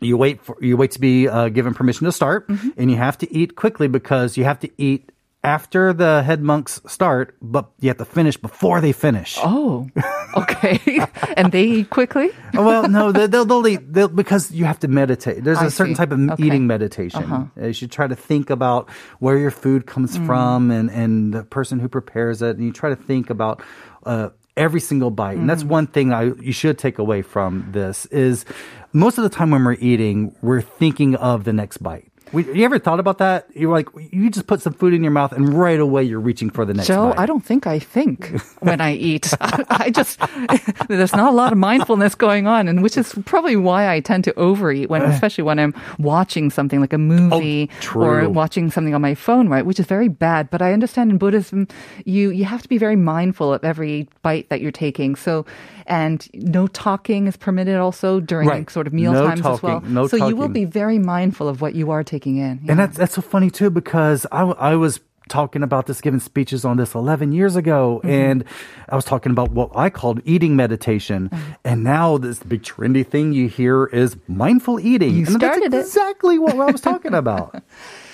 you 0.00 0.16
wait 0.16 0.42
for 0.42 0.56
you 0.60 0.76
wait 0.76 0.90
to 0.92 1.00
be 1.00 1.28
uh, 1.28 1.48
given 1.48 1.74
permission 1.74 2.04
to 2.06 2.12
start, 2.12 2.48
Mm-hmm. 2.48 2.70
and 2.76 2.90
you 2.90 2.96
have 2.96 3.18
to 3.18 3.32
eat 3.32 3.54
quickly 3.56 3.88
because 3.88 4.36
you 4.36 4.44
have 4.44 4.58
to 4.60 4.70
eat 4.78 5.10
after 5.44 5.92
the 5.92 6.22
head 6.22 6.40
monks 6.42 6.80
start, 6.86 7.36
but 7.42 7.70
you 7.78 7.88
have 7.90 7.98
to 7.98 8.04
finish 8.06 8.34
before 8.38 8.80
they 8.80 8.92
finish. 8.92 9.36
Oh, 9.42 9.86
okay. 10.36 10.80
and 11.36 11.52
they 11.52 11.64
eat 11.64 11.90
quickly. 11.90 12.30
well, 12.54 12.88
no, 12.88 13.12
they- 13.12 13.26
they'll, 13.26 13.44
they'll 13.44 13.66
eat 13.68 13.92
they'll, 13.92 14.08
because 14.08 14.50
you 14.50 14.64
have 14.64 14.80
to 14.80 14.88
meditate. 14.88 15.44
There's 15.44 15.58
I 15.58 15.66
a 15.66 15.70
certain 15.70 15.94
see. 15.94 15.98
type 15.98 16.12
of 16.12 16.18
Okay. 16.18 16.32
Uh-huh. 16.32 16.44
eating 16.44 16.66
meditation. 16.66 17.50
You 17.60 17.74
should 17.74 17.92
try 17.92 18.06
to 18.06 18.16
think 18.16 18.48
about 18.48 18.88
where 19.20 19.36
your 19.36 19.50
food 19.50 19.84
comes 19.86 20.16
Mm. 20.16 20.24
from 20.26 20.70
and, 20.70 20.90
and 20.90 21.34
the 21.34 21.44
person 21.44 21.78
who 21.78 21.88
prepares 21.90 22.40
it, 22.40 22.56
and 22.56 22.64
you 22.64 22.72
try 22.72 22.88
to 22.88 22.96
think 22.96 23.28
about. 23.28 23.62
Uh, 24.04 24.30
every 24.56 24.80
single 24.80 25.10
bite 25.10 25.36
and 25.36 25.48
that's 25.50 25.62
Mm-hmm. 25.62 25.70
one 25.72 25.86
thing 25.88 26.12
I, 26.12 26.24
you 26.40 26.52
should 26.52 26.78
take 26.78 26.98
away 26.98 27.22
from 27.22 27.66
this 27.72 28.06
is 28.06 28.44
most 28.92 29.18
of 29.18 29.24
the 29.24 29.30
time 29.30 29.50
when 29.50 29.64
we're 29.64 29.72
eating 29.80 30.34
we're 30.42 30.60
thinking 30.60 31.16
of 31.16 31.44
the 31.44 31.52
next 31.52 31.78
bite 31.78 32.06
we, 32.34 32.52
you 32.52 32.64
ever 32.64 32.78
thought 32.78 33.00
about 33.00 33.18
that 33.18 33.46
you're 33.54 33.72
like 33.72 33.88
you 34.10 34.30
just 34.30 34.46
put 34.46 34.60
some 34.60 34.72
food 34.72 34.92
in 34.92 35.02
your 35.02 35.12
mouth 35.12 35.32
and 35.32 35.54
right 35.58 35.80
away 35.80 36.02
you're 36.02 36.20
reaching 36.20 36.50
for 36.50 36.64
the 36.64 36.74
next 36.74 36.88
Joe, 36.88 37.10
bite 37.10 37.20
I 37.20 37.26
don't 37.26 37.44
think 37.44 37.66
I 37.66 37.78
think 37.78 38.40
when 38.60 38.80
I 38.80 38.94
eat. 38.94 39.32
I 39.40 39.90
just 39.90 40.18
there's 40.88 41.14
not 41.14 41.32
a 41.32 41.36
lot 41.36 41.52
of 41.52 41.58
mindfulness 41.58 42.14
going 42.14 42.46
on, 42.46 42.68
and 42.68 42.82
which 42.82 42.96
is 42.96 43.14
probably 43.24 43.56
why 43.56 43.88
I 43.88 44.00
tend 44.00 44.24
to 44.24 44.34
overeat 44.38 44.90
when, 44.90 45.02
eh. 45.02 45.10
especially 45.10 45.44
when 45.44 45.58
I'm 45.58 45.74
watching 45.98 46.50
something 46.50 46.80
like 46.80 46.92
a 46.92 46.98
movie 46.98 47.70
Oh, 47.94 48.00
or 48.00 48.28
watching 48.28 48.70
something 48.70 48.94
on 48.94 49.02
my 49.02 49.14
phone, 49.14 49.48
right? 49.48 49.64
Which 49.64 49.78
is 49.78 49.86
very 49.86 50.08
bad. 50.08 50.50
But 50.50 50.62
I 50.62 50.72
understand 50.72 51.10
in 51.10 51.18
Buddhism, 51.18 51.68
you 52.04 52.30
you 52.30 52.44
have 52.44 52.62
to 52.62 52.68
be 52.68 52.78
very 52.78 52.96
mindful 52.96 53.52
of 53.52 53.64
every 53.64 54.08
bite 54.22 54.48
that 54.48 54.60
you're 54.60 54.72
taking. 54.72 55.16
So, 55.16 55.46
and 55.86 56.28
no 56.34 56.66
talking 56.66 57.26
is 57.26 57.36
permitted 57.36 57.76
also 57.76 58.20
during 58.20 58.48
Right. 58.48 58.70
sort 58.70 58.86
of 58.86 58.92
meal 58.92 59.12
No 59.12 59.26
times 59.26 59.40
as 59.40 59.62
well. 59.62 59.80
talking, 59.80 59.94
no 59.94 60.06
so 60.06 60.16
you 60.28 60.36
will 60.36 60.48
be 60.48 60.64
very 60.64 60.98
mindful 60.98 61.48
of 61.48 61.60
what 61.60 61.74
you 61.74 61.90
are 61.90 62.02
taking 62.04 62.36
in. 62.38 62.60
And 62.68 62.78
that's 62.78 62.96
that's 62.96 63.14
so 63.14 63.22
funny 63.22 63.50
too 63.50 63.70
because 63.70 64.26
I 64.32 64.42
I 64.42 64.74
was 64.76 65.00
talking 65.30 65.62
about 65.62 65.86
this, 65.86 66.02
giving 66.02 66.20
speeches 66.20 66.66
on 66.66 66.76
this 66.76 66.94
11 66.94 67.32
years 67.32 67.56
ago, 67.56 68.00
Mm-hmm. 68.04 68.10
and 68.10 68.44
I 68.90 68.94
was 68.94 69.06
talking 69.06 69.32
about 69.32 69.52
what 69.52 69.70
I 69.74 69.88
called 69.88 70.20
eating 70.26 70.54
meditation, 70.54 71.30
Mm-hmm. 71.30 71.52
and 71.64 71.82
now 71.82 72.18
this 72.18 72.40
big 72.40 72.62
trendy 72.62 73.06
thing 73.06 73.32
you 73.32 73.48
hear 73.48 73.86
is 73.86 74.16
mindful 74.28 74.78
eating. 74.80 75.14
You 75.14 75.24
and 75.26 75.36
started 75.36 75.64
it. 75.64 75.70
that's 75.70 75.88
exactly 75.88 76.38
what 76.38 76.54
I 76.60 76.70
was 76.70 76.80
talking 76.80 77.14
about. 77.14 77.62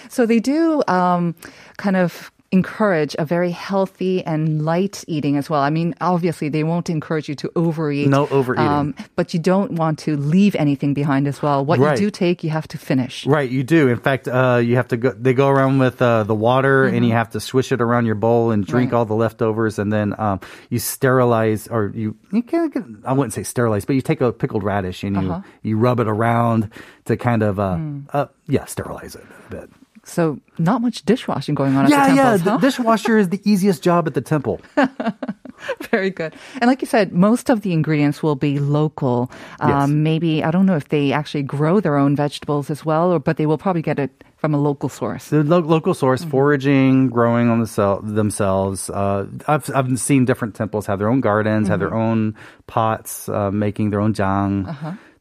So 0.09 0.27
they 0.27 0.41
do 0.41 0.83
um, 0.89 1.37
kind 1.77 1.95
of 1.97 2.33
encourage 2.53 3.15
a 3.17 3.25
very 3.25 3.53
healthy 3.53 4.25
and 4.27 4.65
light 4.65 5.05
eating 5.07 5.37
as 5.37 5.49
well. 5.49 5.61
I 5.61 5.71
mean, 5.71 5.95
obviously 6.01 6.49
they 6.49 6.65
won't 6.65 6.91
encourage 6.91 7.29
you 7.29 7.37
to 7.37 7.53
overeat. 7.55 8.07
um, 8.07 8.11
No 8.11 8.27
overeating. 8.27 8.95
but 9.15 9.33
you 9.33 9.39
don't 9.39 9.73
want 9.73 10.01
to 10.01 10.17
leave 10.17 10.57
anything 10.57 10.93
behind 10.93 11.29
as 11.29 11.41
well. 11.41 11.65
What 11.65 11.79
Right. 11.79 11.99
you 12.01 12.07
do 12.07 12.11
take, 12.11 12.43
you 12.43 12.51
have 12.51 12.67
to 12.69 12.79
finish. 12.79 13.25
Right, 13.25 13.49
you 13.49 13.63
do. 13.63 13.87
In 13.87 13.99
fact, 13.99 14.27
uh, 14.27 14.61
you 14.65 14.75
have 14.77 14.89
to 14.89 14.97
go. 14.97 15.11
They 15.13 15.33
go 15.33 15.49
around 15.49 15.79
with 15.79 16.03
uh, 16.03 16.25
the 16.25 16.35
water, 16.35 16.85
and 16.87 17.07
you 17.07 17.13
have 17.13 17.31
to 17.31 17.41
swish 17.41 17.71
it 17.71 17.81
around 17.81 18.07
your 18.07 18.17
bowl 18.17 18.51
and 18.51 18.67
drink 18.67 18.89
Mm-hmm. 18.91 18.95
Right. 18.95 18.99
all 18.99 19.05
the 19.05 19.15
leftovers, 19.15 19.79
and 19.79 19.93
then 19.93 20.15
um, 20.19 20.41
you 20.71 20.81
sterilize, 20.81 21.69
or 21.69 21.93
you 21.95 22.17
you 22.33 22.43
can't. 22.43 22.75
get- 22.75 22.83
I 23.05 23.13
wouldn't 23.13 23.33
say 23.33 23.45
sterilize, 23.45 23.85
but 23.85 23.95
you 23.95 24.03
take 24.03 24.21
a 24.21 24.33
pickled 24.33 24.65
radish 24.65 25.05
and 25.05 25.15
you 25.23 25.31
Uh-huh. 25.31 25.43
you 25.63 25.77
rub 25.79 26.01
it 26.01 26.09
around 26.09 26.71
to 27.05 27.17
kind 27.17 27.43
of 27.45 27.61
uh, 27.61 27.77
Mm. 27.79 28.07
uh 28.13 28.27
yeah 28.49 28.65
sterilize 28.67 29.15
it 29.15 29.23
a 29.23 29.51
bit. 29.55 29.71
So 30.05 30.41
not 30.59 30.81
much 30.81 31.05
dishwashing 31.05 31.55
going 31.55 31.77
on 31.77 31.85
at 31.85 31.91
Yeah, 31.91 32.09
the 32.09 32.15
yeah. 32.15 32.23
temples, 32.23 32.43
The 32.45 32.51
huh? 32.53 32.59
dishwasher 32.59 33.19
is 33.19 33.29
the 33.29 33.41
easiest 33.51 33.83
job 33.83 34.07
at 34.07 34.15
the 34.15 34.21
temple. 34.23 34.61
Very 35.91 36.09
good. 36.11 36.35
And 36.61 36.69
like 36.69 36.81
you 36.81 36.87
said, 36.89 37.13
most 37.13 37.51
of 37.51 37.61
the 37.61 37.73
ingredients 37.73 38.23
will 38.23 38.35
be 38.37 38.59
local. 38.59 39.31
Um, 39.61 39.69
Yes. 39.71 39.89
Maybe, 39.91 40.43
I 40.43 40.51
don't 40.51 40.65
know 40.67 40.77
if 40.77 40.89
they 40.89 41.13
actually 41.13 41.43
grow 41.43 41.81
their 41.81 41.97
own 41.99 42.17
vegetables 42.17 42.71
as 42.71 42.85
well, 42.85 43.13
or, 43.13 43.19
but 43.19 43.37
they 43.37 43.45
will 43.47 43.59
probably 43.59 43.83
get 43.83 43.99
it 43.99 44.25
from 44.39 44.55
a 44.55 44.59
local 44.59 44.89
source. 44.89 45.29
The 45.29 45.45
lo- 45.45 45.59
local 45.61 45.93
source, 45.93 46.25
foraging, 46.25 47.09
growing 47.11 47.51
on 47.51 47.61
the 47.61 48.01
themselves. 48.03 48.89
Uh, 48.89 49.27
I've 49.47 49.69
I've 49.75 49.99
seen 50.01 50.25
different 50.25 50.55
temples 50.55 50.87
have 50.87 50.99
their 50.99 51.11
own 51.11 51.21
gardens, 51.21 51.69
have 51.69 51.79
their 51.81 51.95
own 51.95 52.35
pots, 52.67 53.29
uh, 53.29 53.51
making 53.51 53.91
their 53.91 54.01
own 54.01 54.15
jang, 54.15 54.65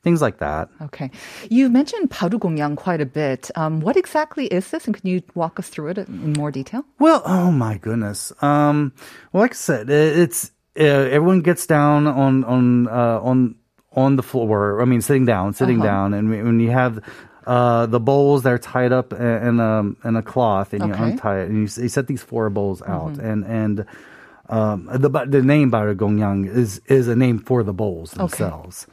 things 0.09 0.21
like 0.25 0.39
that. 0.39 0.69
Okay. 0.81 1.11
You 1.49 1.69
mentioned 1.69 2.09
parugongyang 2.09 2.75
quite 2.75 2.99
a 2.99 3.05
bit. 3.05 3.51
Um, 3.53 3.79
what 3.85 3.95
exactly 3.95 4.47
is 4.47 4.71
this? 4.71 4.85
And 4.87 4.97
can 4.97 5.05
you 5.05 5.21
walk 5.35 5.59
us 5.61 5.69
through 5.69 5.89
it 5.93 5.97
in 5.99 6.33
more 6.33 6.49
detail? 6.49 6.83
Well, 6.97 7.21
oh 7.25 7.51
my 7.51 7.77
goodness. 7.77 8.33
Um, 8.41 8.91
well, 9.31 9.45
like 9.45 9.53
I 9.53 9.61
said, 9.69 9.89
it's 9.89 10.49
uh, 10.73 11.13
everyone 11.13 11.41
gets 11.41 11.67
down 11.67 12.07
on 12.07 12.43
on 12.43 12.87
uh, 12.87 13.19
on 13.21 13.53
on 13.93 14.15
the 14.15 14.23
floor. 14.23 14.81
I 14.81 14.85
mean, 14.85 15.01
sitting 15.01 15.25
down, 15.25 15.53
sitting 15.53 15.79
down, 15.79 16.17
and 16.17 16.29
when 16.29 16.59
you 16.59 16.71
have. 16.71 16.99
Uh, 17.47 17.87
the 17.87 17.99
bowls 17.99 18.43
that 18.43 18.53
are 18.53 18.61
tied 18.61 18.91
up 18.91 19.09
in 19.11 19.57
a 19.57 19.81
in 20.05 20.13
a 20.13 20.21
cloth, 20.21 20.69
and 20.73 20.85
you 20.85 20.93
untie 20.93 21.39
it, 21.41 21.49
and 21.49 21.57
you, 21.57 21.67
you 21.81 21.89
set 21.89 22.05
these 22.05 22.21
four 22.21 22.45
bowls 22.51 22.83
out, 22.83 23.17
and 23.17 23.41
and 23.41 23.85
um, 24.49 24.85
the 24.91 25.09
the 25.25 25.41
name 25.41 25.71
Barugongyang 25.71 26.45
is 26.45 26.77
is 26.85 27.07
a 27.07 27.15
name 27.15 27.39
for 27.39 27.63
the 27.63 27.73
bowls 27.73 28.11
themselves. 28.11 28.85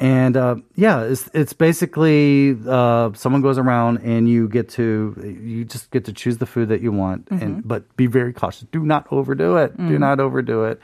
And 0.00 0.36
uh, 0.36 0.56
yeah, 0.74 1.02
it's 1.02 1.30
it's 1.34 1.52
basically 1.52 2.58
uh, 2.66 3.12
someone 3.14 3.42
goes 3.42 3.58
around 3.58 3.98
and 3.98 4.28
you 4.28 4.48
get 4.48 4.68
to 4.70 5.14
you 5.22 5.64
just 5.64 5.90
get 5.92 6.04
to 6.06 6.12
choose 6.12 6.38
the 6.38 6.46
food 6.46 6.68
that 6.68 6.80
you 6.80 6.90
want, 6.90 7.28
and 7.30 7.66
but 7.66 7.96
be 7.96 8.06
very 8.06 8.32
cautious. 8.32 8.66
Do 8.72 8.84
not 8.84 9.06
overdo 9.10 9.56
it. 9.56 9.76
Do 9.76 9.98
not 9.98 10.18
overdo 10.20 10.64
it. 10.64 10.80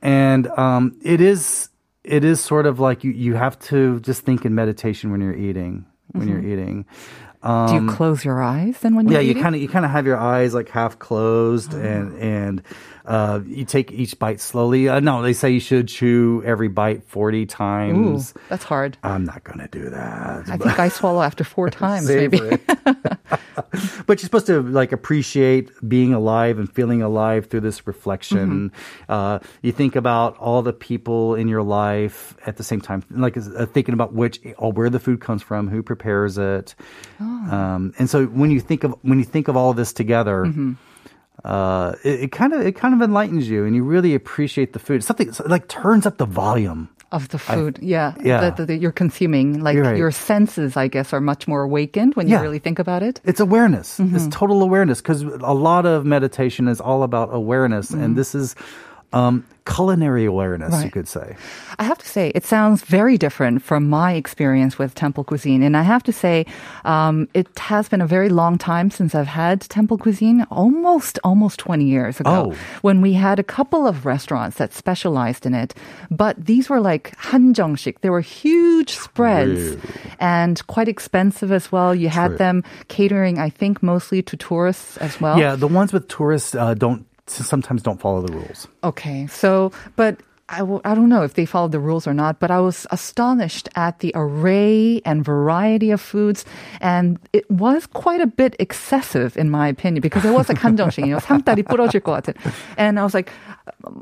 And 0.00 0.46
um, 0.48 0.98
it 1.02 1.20
is 1.20 1.68
it 2.04 2.24
is 2.24 2.40
sort 2.40 2.64
of 2.66 2.80
like 2.80 3.04
you 3.04 3.12
you 3.12 3.34
have 3.34 3.58
to 3.68 4.00
just 4.00 4.22
think 4.22 4.46
in 4.46 4.54
meditation 4.54 5.10
when 5.12 5.20
you're 5.20 5.36
eating 5.36 5.84
when 6.12 6.26
you're 6.28 6.40
eating. 6.40 6.86
Do 7.42 7.74
you 7.74 7.86
close 7.88 8.24
your 8.24 8.42
eyes 8.42 8.78
then 8.80 8.94
when 8.96 9.06
Um, 9.06 9.12
Yeah, 9.12 9.20
you 9.20 9.34
kind 9.34 9.54
of 9.54 9.60
you 9.60 9.68
kind 9.68 9.84
of 9.84 9.90
have 9.90 10.06
your 10.06 10.16
eyes 10.18 10.54
like 10.54 10.68
half 10.70 10.98
closed, 10.98 11.72
and 11.72 12.18
and 12.18 12.62
uh, 13.06 13.40
you 13.46 13.64
take 13.64 13.92
each 13.92 14.18
bite 14.18 14.40
slowly. 14.40 14.88
Uh, 14.88 15.00
no, 15.00 15.22
they 15.22 15.32
say 15.32 15.50
you 15.50 15.60
should 15.60 15.88
chew 15.88 16.42
every 16.44 16.68
bite 16.68 17.04
forty 17.04 17.42
Ooh, 17.42 17.46
times. 17.46 18.34
that's 18.48 18.64
hard. 18.64 18.98
I'm 19.02 19.24
not 19.24 19.44
gonna 19.44 19.68
do 19.68 19.88
that. 19.90 20.48
I 20.48 20.56
think 20.56 20.78
I 20.78 20.88
swallow 20.88 21.22
after 21.22 21.44
four 21.44 21.70
times, 21.84 22.08
maybe. 22.08 22.40
but 24.06 24.18
you're 24.18 24.26
supposed 24.26 24.46
to 24.46 24.62
like 24.62 24.92
appreciate 24.92 25.70
being 25.88 26.14
alive 26.14 26.58
and 26.58 26.72
feeling 26.72 27.02
alive 27.02 27.46
through 27.46 27.60
this 27.60 27.86
reflection. 27.86 28.70
Mm-hmm. 28.70 29.12
Uh, 29.12 29.38
you 29.62 29.72
think 29.72 29.96
about 29.96 30.36
all 30.38 30.62
the 30.62 30.72
people 30.72 31.34
in 31.34 31.48
your 31.48 31.62
life 31.62 32.36
at 32.46 32.56
the 32.56 32.64
same 32.64 32.80
time, 32.80 33.02
like 33.10 33.36
uh, 33.36 33.66
thinking 33.66 33.94
about 33.94 34.12
which 34.14 34.40
or 34.58 34.72
where 34.72 34.90
the 34.90 35.00
food 35.00 35.20
comes 35.20 35.42
from, 35.42 35.68
who 35.68 35.82
prepares 35.82 36.38
it, 36.38 36.74
Oh. 37.20 37.24
um, 37.24 37.92
and 37.98 38.08
so 38.08 38.26
when 38.26 38.50
you 38.50 38.60
think 38.60 38.84
of 38.84 38.94
when 39.02 39.18
you 39.18 39.24
think 39.24 39.48
of 39.48 39.56
all 39.56 39.70
of 39.70 39.76
this 39.76 39.92
together. 39.92 40.44
Mm-hmm. 40.46 40.72
Uh, 41.44 41.94
it 42.02 42.32
kind 42.32 42.52
of 42.52 42.60
it 42.62 42.72
kind 42.72 42.94
of 42.94 43.00
enlightens 43.00 43.48
you, 43.48 43.64
and 43.64 43.76
you 43.76 43.84
really 43.84 44.12
appreciate 44.12 44.72
the 44.72 44.80
food. 44.80 45.04
Something 45.04 45.32
like 45.46 45.68
turns 45.68 46.04
up 46.04 46.18
the 46.18 46.26
volume. 46.26 46.88
Of 47.10 47.28
the 47.30 47.38
food, 47.38 47.78
yeah, 47.80 48.12
yeah. 48.22 48.50
That, 48.50 48.66
that, 48.66 48.76
you're 48.82 48.92
consuming. 48.92 49.60
Like 49.62 49.74
You're 49.76 49.84
right. 49.84 49.96
your 49.96 50.10
senses, 50.10 50.76
I 50.76 50.88
guess, 50.88 51.14
are 51.14 51.22
much 51.22 51.48
more 51.48 51.62
awakened 51.62 52.14
when 52.16 52.28
you 52.28 52.34
Yeah. 52.34 52.42
really 52.42 52.58
think 52.58 52.78
about 52.78 53.02
it. 53.02 53.22
It's 53.24 53.40
awareness. 53.40 53.98
Mm-hmm. 53.98 54.14
It's 54.14 54.28
total 54.28 54.62
awareness 54.62 55.00
because 55.00 55.22
a 55.22 55.54
lot 55.54 55.86
of 55.86 56.04
meditation 56.04 56.68
is 56.68 56.82
all 56.82 57.02
about 57.02 57.30
awareness, 57.32 57.92
and 57.92 58.14
this 58.14 58.34
is 58.34 58.54
um, 59.13 59.45
culinary 59.65 60.25
awareness, 60.25 60.71
you 60.71 60.75
Mm-hmm. 60.75 60.83
Right. 60.83 60.91
could 60.91 61.07
say. 61.07 61.35
I 61.79 61.83
have 61.85 61.99
to 61.99 62.07
say, 62.07 62.31
it 62.35 62.43
sounds 62.45 62.81
very 62.83 63.15
different 63.17 63.61
from 63.61 63.87
my 63.87 64.13
experience 64.13 64.77
with 64.79 64.93
temple 64.95 65.23
cuisine. 65.23 65.61
And 65.61 65.77
I 65.77 65.83
have 65.83 66.01
to 66.03 66.11
say, 66.11 66.45
um, 66.83 67.29
it 67.33 67.47
has 67.59 67.87
been 67.87 68.01
a 68.01 68.07
very 68.07 68.29
long 68.29 68.57
time 68.57 68.89
since 68.89 69.13
I've 69.15 69.27
had 69.29 69.61
temple 69.69 69.97
cuisine, 69.99 70.43
almost, 70.49 71.19
almost 71.23 71.59
20 71.59 71.85
years 71.85 72.19
ago, 72.19 72.51
Oh. 72.51 72.55
when 72.81 73.01
we 73.01 73.13
had 73.13 73.37
a 73.39 73.43
couple 73.43 73.85
of 73.87 74.05
restaurants 74.05 74.57
that 74.57 74.73
specialized 74.73 75.45
in 75.45 75.53
it. 75.53 75.75
But 76.09 76.43
these 76.43 76.67
were 76.67 76.81
like 76.81 77.13
한정식. 77.17 78.01
They 78.01 78.09
were 78.09 78.21
huge 78.21 78.97
spreads 78.97 79.75
True. 79.77 79.81
and 80.19 80.59
quite 80.67 80.87
expensive 80.89 81.51
as 81.53 81.71
well. 81.71 81.93
You 81.95 82.09
had 82.09 82.29
True. 82.29 82.37
them 82.37 82.63
catering, 82.89 83.37
I 83.37 83.49
think, 83.49 83.81
mostly 83.83 84.21
to 84.23 84.35
tourists 84.35 84.97
as 84.97 85.21
well. 85.21 85.37
Yeah, 85.39 85.55
the 85.55 85.67
ones 85.69 85.93
with 85.93 86.07
tourists 86.09 86.55
uh, 86.55 86.73
don't 86.73 87.05
sometimes 87.30 87.82
don't 87.82 88.00
follow 88.00 88.22
the 88.22 88.32
rules. 88.32 88.68
Okay. 88.84 89.26
So, 89.28 89.72
but 89.96 90.18
I 90.50 90.60
w- 90.60 90.80
I 90.84 90.94
don't 90.94 91.10
know 91.10 91.22
if 91.22 91.34
they 91.34 91.44
followed 91.44 91.72
the 91.72 91.78
rules 91.78 92.06
or 92.06 92.14
not, 92.14 92.40
but 92.40 92.50
I 92.50 92.58
was 92.58 92.86
astonished 92.90 93.68
at 93.76 94.00
the 94.00 94.12
array 94.14 95.02
and 95.04 95.22
variety 95.22 95.90
of 95.90 96.00
foods. 96.00 96.46
And 96.80 97.18
it 97.34 97.44
was 97.50 97.84
quite 97.86 98.22
a 98.22 98.26
bit 98.26 98.56
excessive, 98.58 99.36
in 99.36 99.50
my 99.50 99.68
opinion, 99.68 100.00
because 100.00 100.24
it 100.24 100.32
was 100.32 100.48
like 100.48 100.58
hanjeongsik, 100.58 101.04
you 101.04 101.12
know, 101.12 101.20
삼다리 101.20 101.64
부러질 101.64 102.00
것 102.00 102.16
같은. 102.22 102.34
And 102.78 102.98
I 102.98 103.04
was 103.04 103.12
like, 103.12 103.30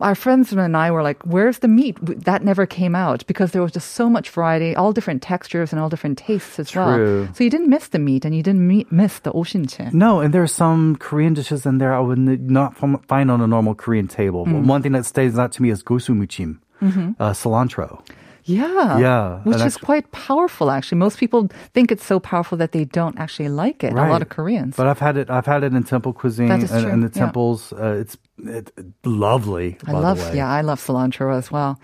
our 0.01 0.15
friends 0.15 0.53
and 0.53 0.77
I 0.77 0.91
were 0.91 1.03
like, 1.03 1.23
where's 1.25 1.59
the 1.59 1.69
meat? 1.69 1.97
That 2.03 2.43
never 2.43 2.67
came 2.67 2.95
out 2.95 3.27
because 3.27 3.53
there 3.53 3.63
was 3.63 3.73
just 3.73 3.93
so 3.93 4.09
much 4.09 4.31
variety, 4.31 4.75
all 4.75 4.93
different 4.93 5.23
textures 5.23 5.73
and 5.73 5.81
all 5.81 5.89
different 5.89 6.19
tastes 6.19 6.59
as 6.59 6.71
True. 6.71 6.85
well. 6.85 7.35
So 7.35 7.45
you 7.45 7.51
didn't 7.51 7.69
miss 7.69 7.89
the 7.89 7.99
meat 7.99 8.25
and 8.25 8.35
you 8.35 8.43
didn't 8.43 8.67
meet, 8.67 8.91
miss 8.93 9.19
the 9.21 9.33
ocean 9.33 9.67
oshinche. 9.67 9.93
No, 9.93 10.21
and 10.21 10.33
there 10.35 10.43
are 10.43 10.47
some 10.47 10.97
Korean 10.97 11.35
dishes 11.35 11.67
in 11.67 11.79
there 11.79 11.95
I 11.95 12.01
would 12.01 12.19
not 12.19 12.77
find 13.07 13.31
on 13.31 13.41
a 13.41 13.47
normal 13.47 13.75
Korean 13.75 14.09
table. 14.09 14.47
Mm. 14.47 14.67
One 14.67 14.83
thing 14.83 14.93
that 14.93 15.07
stands 15.07 15.39
out 15.39 15.53
to 15.53 15.63
me 15.63 15.71
is 15.71 15.83
gosumuchim, 15.83 16.59
mm-hmm. 16.81 17.13
uh, 17.19 17.31
cilantro. 17.31 18.03
Yeah. 18.47 18.99
Yeah. 18.99 19.41
Which 19.43 19.57
is 19.57 19.63
actually, 19.63 19.85
quite 19.85 20.13
powerful 20.13 20.71
actually. 20.71 20.99
Most 20.99 21.19
people 21.19 21.49
think 21.75 21.91
it's 21.91 22.07
so 22.07 22.21
powerful 22.21 22.57
that 22.59 22.71
they 22.71 22.85
don't 22.85 23.19
actually 23.19 23.49
like 23.49 23.83
it. 23.83 23.93
Right. 23.93 24.09
A 24.09 24.13
lot 24.13 24.23
of 24.23 24.29
Koreans. 24.29 24.77
But 24.77 24.87
I've 24.87 25.01
had 25.01 25.17
it 25.17 25.29
I've 25.31 25.47
had 25.47 25.65
it 25.65 25.75
in 25.75 25.83
temple 25.83 26.13
cuisine 26.13 26.51
and, 26.51 27.03
the 27.03 27.09
temples. 27.09 27.73
Yeah. 27.73 27.85
Uh, 27.85 27.93
it's 27.95 28.17
it, 28.39 28.71
lovely. 29.05 29.79
I 29.87 29.93
love, 29.93 30.19
the 30.19 30.25
way. 30.31 30.37
yeah, 30.37 30.49
I 30.51 30.61
love 30.61 30.81
cilantro 30.81 31.37
as 31.37 31.51
well. 31.51 31.81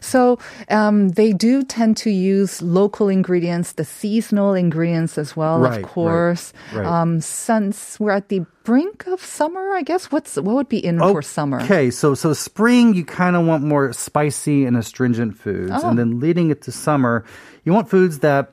So 0.00 0.38
um, 0.70 1.08
they 1.10 1.32
do 1.32 1.64
tend 1.64 1.96
to 1.98 2.10
use 2.10 2.62
local 2.62 3.08
ingredients, 3.08 3.72
the 3.72 3.84
seasonal 3.84 4.54
ingredients 4.54 5.18
as 5.18 5.36
well, 5.36 5.58
Right, 5.58 5.70
right, 5.70 5.84
of 5.84 5.88
course. 5.90 6.52
right. 6.72 6.86
Um, 6.86 7.20
since 7.20 7.98
we're 7.98 8.12
at 8.12 8.28
the 8.28 8.46
brink 8.62 9.06
of 9.08 9.20
summer, 9.24 9.72
I 9.74 9.82
guess 9.82 10.12
what's 10.12 10.36
what 10.36 10.54
would 10.54 10.68
be 10.68 10.78
in 10.84 10.98
for 11.00 11.22
summer? 11.22 11.60
Okay, 11.62 11.90
so 11.90 12.14
so 12.14 12.32
spring 12.32 12.94
you 12.94 13.04
kind 13.04 13.34
of 13.34 13.44
want 13.46 13.64
more 13.64 13.92
spicy 13.92 14.64
and 14.66 14.76
astringent 14.76 15.36
foods, 15.36 15.72
Oh. 15.74 15.88
and 15.90 15.98
then 15.98 16.20
leading 16.20 16.50
it 16.50 16.62
to 16.62 16.72
summer, 16.72 17.24
you 17.64 17.72
want 17.72 17.88
foods 17.90 18.20
that. 18.20 18.52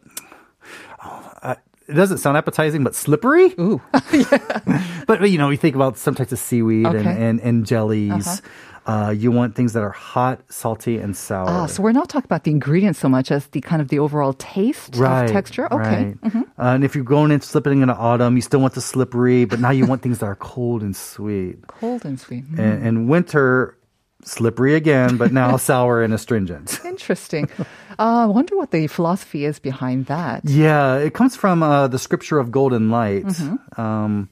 It 1.87 1.93
doesn't 1.93 2.17
sound 2.19 2.37
appetizing, 2.37 2.83
but 2.83 2.95
slippery. 2.95 3.53
Ooh, 3.59 3.81
But, 5.07 5.19
but, 5.19 5.29
you 5.29 5.37
know, 5.37 5.49
you 5.51 5.57
think 5.57 5.75
about 5.75 5.97
some 5.97 6.15
types 6.15 6.31
of 6.31 6.39
seaweed 6.39 6.85
and, 6.87 6.95
Okay. 6.97 7.09
Uh-huh. 7.09 7.19
and, 7.19 7.39
and 7.41 7.65
jellies. 7.65 8.41
Uh, 8.87 9.09
you 9.17 9.31
want 9.31 9.55
things 9.55 9.73
that 9.73 9.81
are 9.81 9.89
hot, 9.91 10.39
salty, 10.47 10.97
and 10.99 11.17
sour. 11.17 11.47
ah, 11.49 11.65
so 11.65 11.81
we're 11.81 11.91
not 11.91 12.07
talking 12.07 12.25
about 12.27 12.43
the 12.43 12.51
ingredients 12.51 12.99
so 12.99 13.09
much 13.09 13.31
as 13.31 13.47
the 13.47 13.59
kind 13.61 13.81
of 13.81 13.87
the 13.87 13.97
overall 13.97 14.33
taste 14.33 14.95
of 14.95 15.31
texture. 15.31 15.65
Okay, 15.73 16.13
Mm-hmm. 16.23 16.41
Uh, 16.59 16.73
and 16.75 16.83
if 16.83 16.93
you're 16.93 17.03
going 17.03 17.31
in 17.31 17.41
slipping 17.41 17.81
into 17.81 17.95
autumn, 17.95 18.35
you 18.35 18.41
still 18.43 18.59
want 18.61 18.75
the 18.75 18.81
slippery, 18.81 19.45
but 19.45 19.59
now 19.59 19.71
you 19.71 19.87
want 19.87 20.03
things 20.03 20.19
that 20.19 20.27
are 20.27 20.35
cold 20.35 20.83
and 20.83 20.95
sweet. 20.95 21.65
cold 21.67 22.05
and 22.05 22.19
sweet. 22.19 22.45
Mm. 22.45 22.59
And, 22.59 22.87
and 22.87 23.09
winter, 23.09 23.75
slippery 24.25 24.75
again, 24.75 25.17
but 25.17 25.31
now 25.31 25.57
sour 25.71 26.03
and 26.03 26.13
astringent. 26.13 26.79
Interesting. 26.83 27.49
Uh, 27.59 27.65
I 27.97 28.25
wonder 28.25 28.57
what 28.57 28.71
the 28.71 28.87
philosophy 28.87 29.45
is 29.45 29.59
behind 29.59 30.07
that. 30.07 30.43
Yeah, 30.45 30.97
it 30.97 31.13
comes 31.13 31.35
from 31.35 31.63
uh, 31.63 31.87
the 31.87 31.99
scripture 31.99 32.39
of 32.39 32.51
golden 32.51 32.89
light. 32.89 33.25
Mm-hmm. 33.25 33.81
Um, 33.81 34.29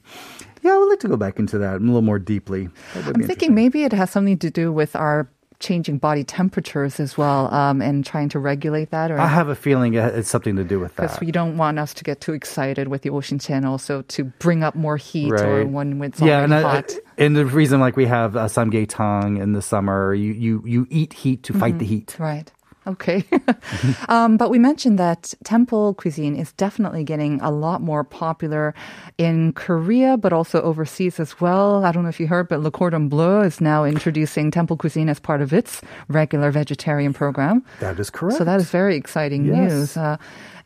yeah, 0.62 0.72
I 0.72 0.78
would 0.78 0.88
like 0.88 1.00
to 1.00 1.08
go 1.08 1.16
back 1.16 1.38
into 1.38 1.58
that 1.58 1.76
a 1.76 1.78
little 1.78 2.02
more 2.02 2.18
deeply. 2.18 2.70
I'm 2.94 3.22
thinking 3.22 3.54
maybe 3.54 3.84
it 3.84 3.92
has 3.92 4.10
something 4.10 4.38
to 4.38 4.50
do 4.50 4.72
with 4.72 4.96
our 4.96 5.28
changing 5.64 5.96
body 5.98 6.24
temperatures 6.24 7.00
as 7.00 7.16
well, 7.16 7.52
um, 7.54 7.80
and 7.80 8.04
trying 8.04 8.28
to 8.28 8.38
regulate 8.38 8.90
that, 8.90 9.10
or 9.10 9.18
I 9.18 9.26
have 9.26 9.48
a 9.48 9.54
feeling 9.56 9.94
it's 9.94 10.28
something 10.28 10.56
to 10.56 10.64
do 10.64 10.78
with 10.78 10.94
that. 10.96 11.02
because 11.08 11.20
we 11.20 11.32
don't 11.32 11.56
want 11.56 11.78
us 11.78 11.94
to 11.94 12.04
get 12.04 12.20
too 12.20 12.34
excited 12.34 12.88
with 12.88 13.00
the 13.02 13.10
oshinche, 13.10 13.64
also 13.64 14.02
to 14.14 14.24
bring 14.44 14.62
up 14.62 14.74
more 14.74 14.96
heat 14.98 15.32
or 15.32 15.64
Right. 15.64 15.68
when 15.76 16.02
it's 16.02 16.20
yeah, 16.20 16.44
already 16.44 16.44
and, 16.44 16.54
I- 16.54 16.62
hot. 16.76 16.92
and 17.16 17.32
the 17.36 17.46
reason 17.46 17.80
like 17.80 17.96
we 17.96 18.06
have 18.06 18.36
uh, 18.36 18.44
samgyetang 18.46 19.40
in 19.40 19.52
the 19.52 19.62
summer, 19.62 20.12
you, 20.14 20.32
you, 20.32 20.62
you 20.66 20.86
eat 20.90 21.12
heat 21.14 21.42
to 21.44 21.52
fight 21.52 21.78
the 21.78 21.86
heat. 21.86 22.16
Right. 22.18 22.52
Okay. 22.86 23.24
um, 24.08 24.36
but 24.36 24.50
we 24.50 24.58
mentioned 24.58 24.98
that 24.98 25.32
temple 25.44 25.94
cuisine 25.94 26.36
is 26.36 26.52
definitely 26.52 27.04
getting 27.04 27.40
a 27.40 27.50
lot 27.50 27.80
more 27.80 28.04
popular 28.04 28.74
in 29.18 29.52
Korea, 29.54 30.16
but 30.16 30.32
also 30.32 30.60
overseas 30.62 31.18
as 31.20 31.40
well. 31.40 31.84
I 31.84 31.92
don't 31.92 32.02
know 32.02 32.08
if 32.08 32.20
you 32.20 32.26
heard, 32.26 32.48
but 32.48 32.60
Le 32.60 32.70
Cordon 32.70 33.08
Bleu 33.08 33.40
is 33.42 33.60
now 33.60 33.84
introducing 33.84 34.50
temple 34.50 34.76
cuisine 34.76 35.08
as 35.08 35.18
part 35.18 35.40
of 35.40 35.52
its 35.52 35.80
regular 36.08 36.50
vegetarian 36.50 37.12
program. 37.12 37.64
That 37.80 37.98
is 37.98 38.10
correct. 38.10 38.38
So 38.38 38.44
that 38.44 38.60
is 38.60 38.70
very 38.70 38.96
exciting 38.96 39.44
Yes. 39.46 39.56
news. 39.56 39.96
Uh, 39.96 40.16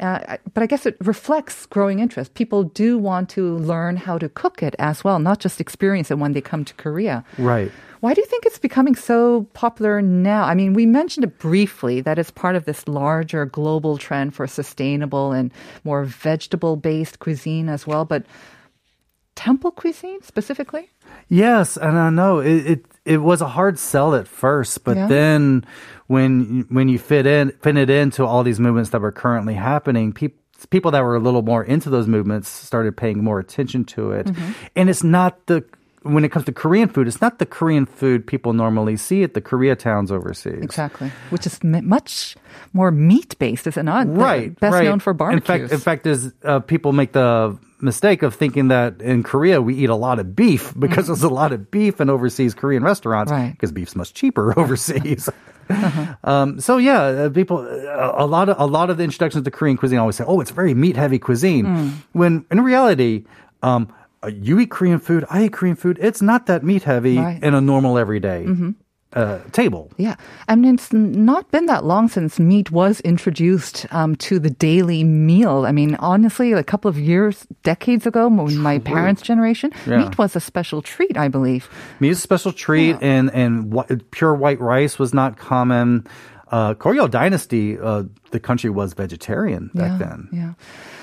Uh, 0.00 0.37
but 0.54 0.62
I 0.62 0.66
guess 0.66 0.87
it 0.87 0.96
reflects 1.00 1.66
growing 1.66 1.98
interest. 1.98 2.34
People 2.34 2.62
do 2.62 2.96
want 2.96 3.28
to 3.30 3.56
learn 3.58 3.96
how 3.96 4.16
to 4.16 4.28
cook 4.28 4.62
it 4.62 4.76
as 4.78 5.02
well, 5.02 5.18
not 5.18 5.40
just 5.40 5.60
experience 5.60 6.08
it 6.12 6.18
when 6.20 6.34
they 6.34 6.40
come 6.40 6.64
to 6.64 6.72
Korea. 6.75 7.25
Right. 7.37 7.72
Why 8.00 8.14
do 8.14 8.20
you 8.20 8.26
think 8.26 8.46
it's 8.46 8.58
becoming 8.58 8.94
so 8.94 9.44
popular 9.54 10.00
now? 10.00 10.44
I 10.44 10.54
mean, 10.54 10.72
we 10.72 10.86
mentioned 10.86 11.24
it 11.24 11.38
briefly 11.38 12.00
that 12.02 12.18
it's 12.18 12.30
part 12.30 12.54
of 12.54 12.64
this 12.64 12.86
larger 12.86 13.44
global 13.44 13.98
trend 13.98 14.34
for 14.34 14.46
sustainable 14.46 15.32
and 15.32 15.52
more 15.84 16.04
vegetable 16.04 16.76
based 16.76 17.18
cuisine 17.18 17.68
as 17.68 17.86
well, 17.86 18.04
but 18.04 18.24
temple 19.34 19.70
cuisine 19.70 20.22
specifically? 20.22 20.90
Yes, 21.28 21.76
and 21.76 21.98
I 21.98 22.10
know 22.10 22.38
it, 22.38 22.66
it 22.66 22.84
it 23.04 23.18
was 23.18 23.40
a 23.40 23.48
hard 23.48 23.78
sell 23.78 24.14
at 24.14 24.28
first, 24.28 24.84
but 24.84 24.96
Yeah. 24.96 25.06
then 25.06 25.64
when 26.06 26.66
when 26.68 26.88
you 26.88 26.98
fit 26.98 27.26
in 27.26 27.50
fit 27.62 27.76
it 27.76 27.90
into 27.90 28.24
all 28.24 28.42
these 28.42 28.60
movements 28.60 28.90
that 28.90 29.00
were 29.00 29.12
currently 29.12 29.54
happening, 29.54 30.12
people 30.12 30.38
people 30.70 30.90
that 30.90 31.02
were 31.02 31.14
a 31.14 31.20
little 31.20 31.42
more 31.42 31.62
into 31.62 31.88
those 31.88 32.08
movements 32.08 32.48
started 32.48 32.96
paying 32.96 33.22
more 33.22 33.38
attention 33.38 33.84
to 33.84 34.10
it. 34.10 34.26
Mm-hmm. 34.26 34.52
And 34.74 34.90
it's 34.90 35.04
not 35.04 35.46
the 35.46 35.64
when 36.02 36.24
it 36.24 36.30
comes 36.30 36.46
to 36.46 36.52
Korean 36.52 36.88
food, 36.88 37.08
it's 37.08 37.20
not 37.20 37.38
the 37.38 37.46
Korean 37.46 37.84
food 37.86 38.26
people 38.26 38.52
normally 38.52 38.96
see 38.96 39.22
at 39.22 39.34
the 39.34 39.40
Korea 39.40 39.74
towns 39.76 40.10
overseas. 40.12 40.62
Exactly. 40.62 41.10
Which 41.30 41.46
is 41.46 41.58
m- 41.64 41.86
much 41.88 42.36
more 42.72 42.90
meat 42.90 43.38
based, 43.38 43.66
is 43.66 43.76
it 43.76 43.82
not? 43.82 44.06
They're 44.06 44.16
Right, 44.16 44.60
Best 44.60 44.72
right. 44.74 44.84
known 44.84 45.00
for 45.00 45.10
In 45.30 45.40
fact, 45.40 45.72
in 45.72 45.78
fact, 45.80 46.06
is 46.06 46.32
uh, 46.44 46.60
people 46.60 46.92
make 46.92 47.12
the 47.12 47.58
mistake 47.80 48.22
of 48.22 48.34
thinking 48.34 48.68
that 48.68 49.00
in 49.02 49.22
Korea 49.22 49.62
we 49.62 49.74
eat 49.74 49.88
a 49.88 49.94
lot 49.94 50.18
of 50.18 50.34
beef 50.34 50.72
because 50.78 51.06
there's 51.06 51.22
a 51.22 51.28
lot 51.28 51.52
of 51.52 51.70
beef 51.70 52.00
in 52.00 52.10
overseas 52.10 52.54
Korean 52.54 52.82
restaurants 52.82 53.30
Mm-hmm. 53.32 53.42
Right. 53.42 53.52
because 53.52 53.72
beef's 53.72 53.94
much 53.96 54.14
cheaper 54.14 54.52
overseas. 54.58 55.28
um, 56.24 56.60
so 56.60 56.78
yeah, 56.78 57.02
uh, 57.02 57.30
people 57.30 57.58
a, 57.66 58.24
a 58.24 58.26
lot 58.26 58.48
of 58.48 58.56
a 58.58 58.66
lot 58.66 58.90
of 58.90 58.96
the 58.96 59.04
introductions 59.04 59.44
to 59.44 59.50
Korean 59.50 59.76
cuisine 59.76 59.98
always 59.98 60.16
say, 60.16 60.24
"Oh, 60.26 60.40
it's 60.40 60.50
very 60.50 60.74
meat 60.74 60.96
heavy 60.96 61.18
cuisine," 61.18 61.66
Mm. 61.66 61.90
when 62.12 62.44
in 62.50 62.60
reality. 62.62 63.24
Um, 63.62 63.88
uh, 63.90 63.94
you 64.26 64.58
eat 64.58 64.70
Korean 64.70 64.98
food, 64.98 65.25
I 65.30 65.44
eat 65.44 65.52
Korean 65.52 65.76
food. 65.76 65.98
It's 66.00 66.20
not 66.22 66.46
that 66.46 66.62
meat 66.64 66.82
heavy 66.82 67.18
Right. 67.18 67.37
Mm-hmm. 67.37 67.44
in 67.44 67.54
a 67.54 67.60
normal 67.60 67.98
everyday 67.98 68.46
uh, 69.14 69.38
table. 69.52 69.90
Yeah. 69.96 70.16
I 70.48 70.54
mean, 70.56 70.75
it's 70.75 70.92
not 70.92 71.50
been 71.50 71.64
that 71.66 71.84
long 71.84 72.08
since 72.08 72.38
meat 72.38 72.70
was 72.70 73.00
introduced 73.00 73.87
um, 73.90 74.16
to 74.16 74.38
the 74.38 74.50
daily 74.50 75.02
meal. 75.04 75.64
I 75.66 75.72
mean, 75.72 75.94
honestly, 75.96 76.52
a 76.52 76.62
couple 76.62 76.88
of 76.90 76.98
years, 76.98 77.46
decades 77.62 78.06
ago, 78.06 78.28
my 78.28 78.78
parents' 78.80 79.22
generation, 79.22 79.72
Yeah. 79.87 79.98
meat 80.04 80.18
was 80.18 80.37
a 80.37 80.40
special 80.40 80.82
treat, 80.82 81.16
I 81.16 81.28
believe. 81.28 81.70
Meat 82.00 82.10
is 82.10 82.18
a 82.18 82.20
special 82.20 82.52
treat, 82.52 82.96
and 83.00 83.30
and 83.32 83.72
whi- 83.72 83.87
pure 84.10 84.34
white 84.34 84.60
rice 84.60 84.98
was 84.98 85.14
not 85.14 85.38
common. 85.38 86.06
Uh, 86.50 86.74
Koryo 86.74 87.10
Dynasty, 87.10 87.78
uh, 87.78 88.04
the 88.30 88.40
country 88.40 88.70
was 88.70 88.94
vegetarian 88.94 89.70
back 89.74 90.00
yeah, 90.00 90.06
then. 90.06 90.28
Yeah. 90.32 90.52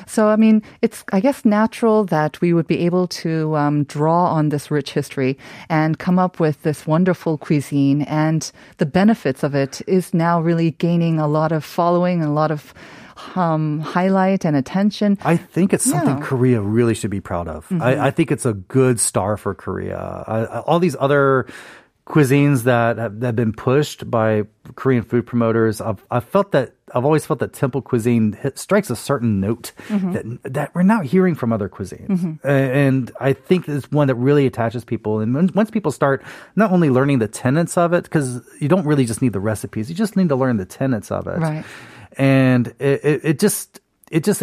So, 0.08 0.28
I 0.28 0.36
mean, 0.36 0.62
it's, 0.82 1.04
I 1.12 1.20
guess, 1.20 1.46
natural 1.46 2.06
that 2.06 2.40
we 2.42 2.54
would 2.54 2.68
be 2.68 2.80
able 2.86 3.08
to 3.08 3.56
um, 3.56 3.84
draw 3.86 4.26
on 4.28 4.50
this 4.50 4.70
rich 4.70 4.94
history 4.94 5.38
and 5.70 5.98
come 5.98 6.20
up 6.20 6.40
with 6.40 6.62
this 6.64 6.86
wonderful 6.86 7.38
cuisine. 7.38 8.04
And 8.04 8.52
the 8.78 8.86
benefits 8.86 9.44
of 9.44 9.56
it 9.56 9.82
is 9.88 10.14
now 10.14 10.40
really 10.42 10.72
gaining 10.72 11.20
a 11.20 11.28
lot 11.28 11.52
of 11.52 11.64
following 11.64 12.22
and 12.22 12.30
a 12.30 12.34
lot 12.34 12.52
of 12.52 12.74
um, 13.36 13.80
highlight 13.80 14.46
and 14.46 14.56
attention. 14.56 15.18
I 15.24 15.38
think 15.38 15.74
it's 15.74 15.86
something 15.86 16.10
Yeah. 16.10 16.16
Mm-hmm. 16.16 16.26
Korea 16.26 16.62
really 16.62 16.94
should 16.94 17.12
be 17.12 17.22
proud 17.22 17.48
of. 17.48 17.66
I, 17.72 18.08
I 18.08 18.12
think 18.12 18.32
it's 18.32 18.46
a 18.46 18.54
good 18.54 19.00
star 19.00 19.38
for 19.38 19.56
Korea. 19.56 20.24
I, 20.28 20.40
I- 20.40 20.60
all 20.62 20.80
these 20.80 20.96
other 21.00 21.48
cuisines 22.08 22.64
that 22.64 22.98
have, 22.98 23.20
that 23.20 23.28
have 23.28 23.36
been 23.36 23.54
pushed 23.54 24.10
by 24.12 24.44
Korean 24.76 25.04
food 25.04 25.26
promoters, 25.26 25.82
I've, 25.82 26.06
I've 26.12 26.24
felt 26.26 26.52
that 26.52 26.74
I've 26.94 27.04
always 27.04 27.26
felt 27.26 27.40
that 27.40 27.52
temple 27.54 27.82
cuisine 27.82 28.34
hit, 28.34 28.60
strikes 28.60 28.92
a 28.92 28.96
certain 28.96 29.40
note 29.40 29.72
Mm-hmm. 29.88 30.12
that 30.44 30.54
that 30.54 30.76
we're 30.76 30.84
not 30.84 31.06
hearing 31.06 31.34
from 31.36 31.52
other 31.52 31.68
cuisines, 31.68 32.40
A- 32.44 32.48
and 32.48 33.12
I 33.20 33.34
think 33.34 33.68
it's 33.68 33.90
one 33.92 34.08
that 34.08 34.16
really 34.16 34.46
attaches 34.46 34.86
people. 34.86 35.20
And 35.20 35.50
once 35.56 35.72
people 35.72 35.92
start 35.92 36.24
not 36.56 36.72
only 36.72 36.90
learning 36.92 37.20
the 37.20 37.28
tenets 37.28 37.76
of 37.78 37.92
it, 37.94 38.04
because 38.04 38.42
you 38.62 38.68
don't 38.68 38.86
really 38.86 39.06
just 39.06 39.22
need 39.22 39.34
the 39.34 39.40
recipes, 39.40 39.90
you 39.90 39.96
just 39.96 40.16
need 40.16 40.30
to 40.30 40.36
learn 40.36 40.58
the 40.58 40.66
tenets 40.66 41.10
of 41.12 41.26
it, 41.28 41.40
Right. 41.40 41.66
and 42.18 42.68
it, 42.80 43.04
it, 43.04 43.22
it 43.26 43.40
just 43.40 43.80
it 44.12 44.24
just 44.24 44.42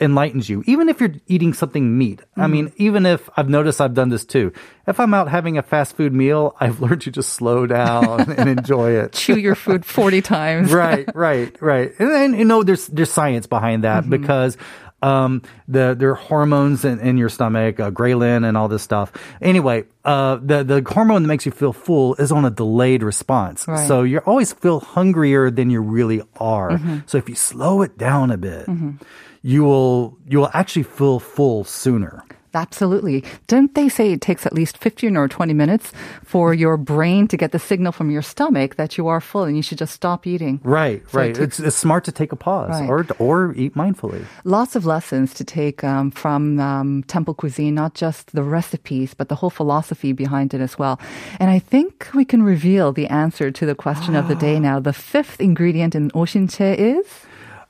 enlightens 0.00 0.48
you 0.48 0.62
even 0.66 0.88
if 0.88 1.00
you're 1.00 1.14
eating 1.28 1.52
something 1.54 1.96
meat 1.96 2.20
i 2.36 2.40
Mm-hmm. 2.42 2.52
mean 2.52 2.72
even 2.76 3.06
if 3.06 3.28
i've 3.36 3.48
noticed 3.48 3.80
i've 3.80 3.94
done 3.94 4.08
this 4.08 4.24
too 4.24 4.52
if 4.86 4.98
i'm 5.00 5.14
out 5.14 5.28
having 5.28 5.56
a 5.56 5.62
fast 5.62 5.96
food 5.96 6.12
meal 6.12 6.56
i've 6.60 6.80
learned 6.80 7.02
to 7.02 7.10
just 7.10 7.30
slow 7.34 7.66
down 7.66 8.32
and 8.38 8.48
enjoy 8.48 8.92
it 8.92 9.12
Chew 9.12 9.36
your 9.38 9.54
food 9.54 9.84
40 9.84 10.20
times. 10.34 10.72
right 10.72 11.08
right 11.14 11.54
right 11.62 11.92
and 11.98 12.10
then 12.10 12.34
you 12.34 12.44
know 12.44 12.62
there's 12.62 12.86
there's 12.88 13.10
science 13.10 13.46
behind 13.46 13.84
that 13.84 14.02
Mm-hmm. 14.02 14.10
because 14.10 14.56
um 15.02 15.42
the 15.68 15.94
there 15.98 16.10
are 16.10 16.14
hormones 16.14 16.84
in, 16.84 16.98
in 17.00 17.16
your 17.16 17.28
stomach 17.28 17.78
uh, 17.78 17.90
ghrelin 17.90 18.46
and 18.46 18.56
all 18.56 18.68
this 18.68 18.82
stuff. 18.82 19.12
Anyway 19.40 19.84
uh 20.04 20.36
the 20.42 20.64
the 20.64 20.82
hormone 20.86 21.22
that 21.22 21.28
makes 21.28 21.46
you 21.46 21.52
feel 21.52 21.72
full 21.72 22.14
is 22.16 22.32
on 22.32 22.44
a 22.44 22.50
delayed 22.50 23.02
response. 23.02 23.66
Right. 23.68 23.86
so 23.86 24.02
you 24.02 24.18
always 24.18 24.52
feel 24.52 24.80
hungrier 24.80 25.50
than 25.50 25.70
you 25.70 25.80
really 25.80 26.22
are. 26.38 26.70
Mm-hmm. 26.70 26.98
so 27.06 27.18
if 27.18 27.28
you 27.28 27.34
slow 27.34 27.82
it 27.82 27.96
down 27.98 28.30
a 28.30 28.36
bit 28.36 28.66
you 29.42 29.62
will 29.64 30.16
you 30.26 30.38
will 30.38 30.50
actually 30.52 30.82
feel 30.82 31.20
full 31.20 31.62
sooner 31.64 32.24
Absolutely. 32.54 33.24
Don't 33.46 33.74
they 33.74 33.88
say 33.88 34.12
it 34.12 34.20
takes 34.20 34.46
at 34.46 34.52
least 34.52 34.78
15 34.78 35.16
or 35.16 35.28
20 35.28 35.52
minutes 35.54 35.92
for 36.24 36.54
your 36.54 36.76
brain 36.76 37.28
to 37.28 37.36
get 37.36 37.52
the 37.52 37.58
signal 37.58 37.92
from 37.92 38.10
your 38.10 38.22
stomach 38.22 38.76
that 38.76 38.96
you 38.98 39.06
are 39.08 39.20
full 39.20 39.44
and 39.44 39.56
you 39.56 39.62
should 39.62 39.78
just 39.78 39.94
stop 39.94 40.26
eating? 40.26 40.60
right 40.64 41.02
So 41.10 41.18
it 41.18 41.20
right 41.22 41.34
takes- 41.34 41.58
it's, 41.58 41.60
it's 41.60 41.76
smart 41.76 42.04
to 42.04 42.12
take 42.12 42.32
a 42.32 42.36
pause 42.36 42.70
Right. 42.80 42.88
or 42.90 43.06
or 43.18 43.54
eat 43.54 43.74
mindfully 43.74 44.24
Lots 44.44 44.76
of 44.76 44.84
lessons 44.86 45.34
to 45.34 45.44
take 45.44 45.84
um, 45.84 46.10
from 46.10 46.58
um, 46.60 47.02
temple 47.04 47.34
cuisine, 47.34 47.74
not 47.74 47.94
just 47.94 48.32
the 48.34 48.42
recipes, 48.42 49.14
but 49.14 49.28
the 49.28 49.34
whole 49.36 49.50
philosophy 49.50 50.12
behind 50.12 50.54
it 50.54 50.60
as 50.60 50.78
well. 50.78 50.98
And 51.40 51.50
I 51.50 51.58
think 51.58 52.08
we 52.14 52.24
can 52.24 52.42
reveal 52.42 52.92
the 52.92 53.06
answer 53.08 53.50
to 53.50 53.66
the 53.66 53.74
question 53.74 54.14
of 54.16 54.28
the 54.28 54.34
day 54.34 54.58
now. 54.68 54.80
The 54.80 54.92
fifth 54.92 55.40
ingredient 55.40 55.94
in 55.94 56.10
oshinche 56.12 56.74
is 56.78 57.06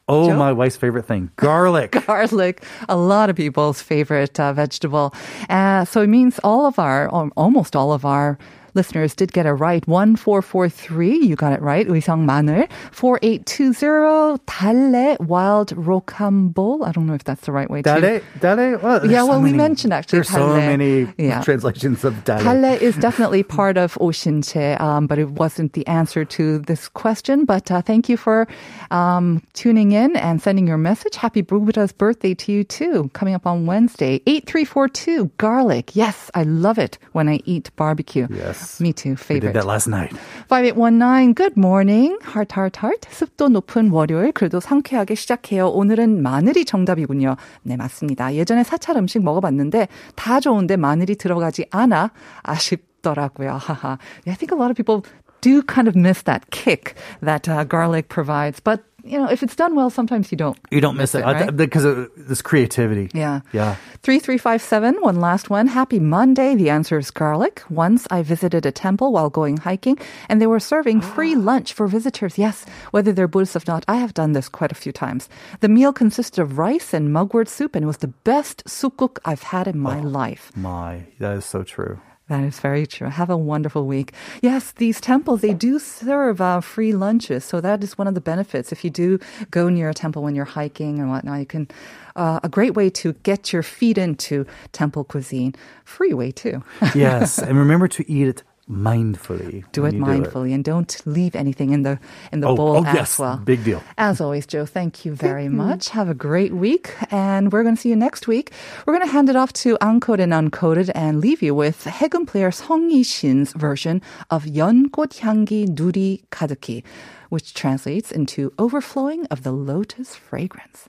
oh 0.09 0.29
Joe? 0.29 0.37
my 0.37 0.53
wife's 0.53 0.77
favorite 0.77 1.07
thing 1.07 1.31
garlic 1.37 1.93
garlic, 2.07 2.63
a 2.89 2.97
lot 2.97 3.31
of 3.31 3.37
people's 3.37 3.81
favorite 3.83 4.39
uh, 4.41 4.53
vegetable. 4.53 5.15
Uh, 5.49 5.85
so 5.85 6.03
it 6.03 6.09
means 6.09 6.39
all 6.43 6.67
of 6.67 6.79
our, 6.79 7.09
almost 7.09 7.77
all 7.77 7.93
of 7.93 8.05
our 8.05 8.39
listeners 8.78 9.14
did 9.16 9.32
get 9.34 9.46
it 9.46 9.52
right. 9.54 9.88
1443, 9.88 11.18
you 11.28 11.36
got 11.36 11.54
it 11.54 11.62
right. 11.62 11.88
의성 11.88 12.26
마늘. 12.26 12.68
4820, 12.92 14.40
달래, 14.46 15.16
wild 15.20 15.76
rocambole. 15.76 16.86
I 16.86 16.92
don't 16.92 17.06
know 17.06 17.14
if 17.14 17.24
that's 17.24 17.42
the 17.42 17.52
right 17.52 17.70
way 17.70 17.82
to. 17.84 18.02
Dale, 18.02 18.22
dale. 18.40 18.80
Well, 18.82 19.00
there's 19.00 19.12
Yeah, 19.12 19.24
well, 19.24 19.40
we 19.42 19.52
many- 19.52 19.58
mentioned 19.58 19.94
actually 19.94 20.18
There's 20.18 20.30
so 20.30 20.56
dale. 20.58 20.66
many 20.78 21.08
Yeah. 21.18 21.42
translations 21.42 22.04
of 22.04 22.24
dale. 22.24 22.40
Talle 22.40 22.82
is 22.82 22.96
definitely 22.98 23.44
part 23.44 23.78
of 23.78 23.94
oshinche, 24.02 24.80
um, 24.82 25.06
but 25.08 25.20
it 25.20 25.30
wasn't 25.32 25.74
the 25.74 25.86
answer 25.88 26.26
to 26.26 26.60
this 26.60 26.88
question. 26.90 27.46
But 27.46 27.70
uh, 27.72 27.82
thank 27.82 28.10
you 28.10 28.18
for 28.18 28.48
um, 28.92 29.42
tuning 29.54 29.92
in 29.92 30.16
and 30.16 30.42
sending 30.42 30.68
your 30.68 30.78
message. 30.78 31.16
Happy 31.16 31.42
Buddha's 31.42 31.92
birthday 31.92 32.34
to 32.36 32.52
you 32.52 32.64
too. 32.64 33.10
Coming 33.14 33.36
up 33.36 33.46
on 33.46 33.66
Wednesday, 33.66 34.22
eight 34.26 34.46
three 34.48 34.66
four 34.66 34.88
two 34.88 35.30
garlic. 35.38 35.96
Yes, 35.96 36.32
I 36.34 36.44
love 36.44 36.78
it 36.80 36.98
when 37.12 37.30
I 37.30 37.40
eat 37.46 37.70
barbecue. 37.76 38.28
Yes. 38.32 38.67
Me 38.81 38.93
too. 38.93 39.11
We 39.11 39.17
Favorite. 39.17 39.53
did 39.53 39.61
that 39.63 39.67
last 39.67 39.89
night. 39.89 40.13
5819 40.49 41.35
good 41.35 41.57
morning. 41.57 42.19
heart 42.23 42.53
heart 42.55 42.79
heart. 42.83 43.03
습도 43.11 43.49
높은 43.49 43.91
월요일 43.91 44.33
그래도 44.33 44.61
상쾌하게 44.61 45.15
시작해요. 45.15 45.69
오늘은 45.69 46.23
마늘이 46.23 46.65
정답이군요. 46.65 47.37
네, 47.63 47.77
맞습니다. 47.77 48.35
예전에 48.35 48.63
사찰 48.65 48.97
음식 48.97 49.23
먹어봤는데 49.23 49.89
다 50.15 50.41
좋은데 50.41 50.77
마늘이 50.77 51.17
들어가지 51.17 51.67
않아 51.71 52.11
아쉽더라고요. 52.43 53.53
하하. 53.59 53.99
I 54.27 54.35
think 54.35 54.53
a 54.53 54.57
lot 54.59 54.71
of 54.71 54.77
people 54.77 55.03
do 55.41 55.63
kind 55.63 55.89
of 55.89 55.95
miss 55.97 56.23
that 56.25 56.51
kick 56.51 56.95
that 57.23 57.49
uh, 57.49 57.65
garlic 57.65 58.09
provides, 58.09 58.61
but 58.61 58.83
you 59.09 59.19
know, 59.19 59.29
if 59.29 59.43
it's 59.43 59.57
done 59.57 59.75
well, 59.75 59.91
sometimes 59.91 60.31
you 60.31 60.37
don't. 60.37 60.59
You 60.71 60.81
don't 60.81 60.97
miss, 60.97 61.15
it, 61.15 61.25
I- 61.25 61.33
right? 61.33 61.57
because 61.57 61.85
of 61.85 62.11
this 62.17 62.43
creativity. 62.43 63.11
Yeah. 63.15 63.41
Yeah. 63.53 63.77
3357, 64.03 64.97
one 65.01 65.21
last 65.21 65.51
one. 65.51 65.67
Happy 65.67 65.99
Monday. 65.99 66.55
The 66.55 66.71
answer 66.71 66.99
is 66.99 67.11
garlic. 67.11 67.63
Once 67.69 68.07
I 68.11 68.23
visited 68.23 68.67
a 68.67 68.73
temple 68.73 69.13
while 69.13 69.31
going 69.31 69.57
hiking 69.57 69.99
and 70.29 70.41
they 70.41 70.47
were 70.47 70.61
serving 70.61 71.01
free 71.01 71.35
lunch 71.51 71.73
for 71.73 71.87
visitors. 71.87 72.39
Yes, 72.39 72.65
whether 72.91 73.13
they're 73.13 73.29
Buddhist 73.29 73.57
or 73.57 73.63
not, 73.67 73.85
I 73.89 73.97
have 73.97 74.15
done 74.15 74.33
this 74.33 74.49
quite 74.49 74.73
a 74.73 74.77
few 74.77 74.93
times. 74.93 75.29
The 75.61 75.69
meal 75.69 75.93
consisted 75.93 76.41
of 76.41 76.59
rice 76.59 76.95
and 76.95 77.13
mugwort 77.13 77.49
soup 77.49 77.75
and 77.75 77.85
it 77.85 77.87
was 77.87 77.99
the 77.99 78.15
best 78.25 78.65
ssukguk 78.67 79.19
I've 79.25 79.43
had 79.43 79.67
in 79.67 79.79
my 79.79 79.99
oh, 79.99 80.03
life. 80.03 80.53
My, 80.57 81.07
that 81.19 81.37
is 81.37 81.45
so 81.45 81.63
true. 81.63 82.01
That 82.29 82.45
is 82.45 82.61
very 82.61 82.87
true. 82.87 83.09
Have 83.09 83.31
a 83.31 83.37
wonderful 83.37 83.87
week. 83.87 84.13
Yes, 84.43 84.73
these 84.73 85.01
temples, 85.01 85.41
they 85.41 85.55
do 85.55 85.79
serve 85.79 86.41
uh, 86.41 86.61
free 86.61 86.93
lunches. 86.93 87.45
So 87.45 87.61
that 87.63 87.83
is 87.83 87.97
one 87.97 88.07
of 88.07 88.15
the 88.15 88.21
benefits. 88.21 88.71
If 88.71 88.85
you 88.85 88.91
do 88.91 89.19
go 89.51 89.69
near 89.71 89.89
a 89.89 89.95
temple 89.95 90.23
when 90.23 90.35
you're 90.35 90.45
hiking 90.45 90.99
and 90.99 91.09
whatnot, 91.09 91.41
you 91.41 91.47
can, 91.47 91.69
uh, 92.17 92.41
a 92.43 92.49
great 92.49 92.75
way 92.75 92.91
to 92.91 93.15
get 93.23 93.53
your 93.53 93.63
feet 93.63 93.97
into 93.97 94.45
temple 94.73 95.05
cuisine. 95.05 95.55
Free 95.85 96.13
way 96.13 96.31
too. 96.31 96.63
Yes. 96.95 97.39
and 97.39 97.57
remember 97.59 97.89
to 97.89 98.11
eat 98.11 98.29
it 98.29 98.43
mindfully. 98.71 99.65
Do 99.73 99.85
it 99.87 99.95
mindfully 99.95 100.33
do 100.33 100.45
it. 100.45 100.55
and 100.55 100.65
don't 100.65 101.07
leave 101.07 101.35
anything 101.35 101.71
in 101.73 101.83
the 101.83 101.99
in 102.33 102.41
the 102.41 102.49
oh, 102.49 102.57
bowl 102.57 102.77
oh, 102.77 102.85
as 102.85 102.95
yes. 102.95 103.19
well. 103.19 103.39
Big 103.39 103.65
deal. 103.65 103.83
As 103.97 104.21
always, 104.21 104.47
Joe, 104.47 104.67
thank 104.67 105.05
you 105.05 105.15
very 105.15 105.49
much. 105.49 105.89
Have 105.91 106.09
a 106.09 106.15
great 106.15 106.53
week 106.53 106.95
and 107.11 107.53
we're 107.53 107.63
going 107.63 107.75
to 107.75 107.81
see 107.81 107.89
you 107.89 107.97
next 107.97 108.29
week. 108.29 108.53
We're 108.87 108.95
going 108.95 109.07
to 109.07 109.13
hand 109.13 109.29
it 109.29 109.37
off 109.37 109.53
to 109.65 109.79
Uncoded 109.81 110.21
and 110.21 110.33
Uncoded 110.33 110.91
and 110.95 111.21
leave 111.21 111.43
you 111.43 111.55
with 111.55 111.85
Haegeum 111.85 112.27
player 112.27 112.51
Song 112.51 112.91
Yi-shin's 112.91 113.53
version 113.53 114.03
of 114.31 114.45
연꽃 114.45 115.21
향기 115.21 115.67
누리 115.67 116.23
Kazuki, 116.31 116.83
which 117.29 117.55
translates 117.55 118.13
into 118.13 118.53
overflowing 118.59 119.27
of 119.27 119.43
the 119.43 119.53
lotus 119.53 120.15
fragrance. 120.15 120.89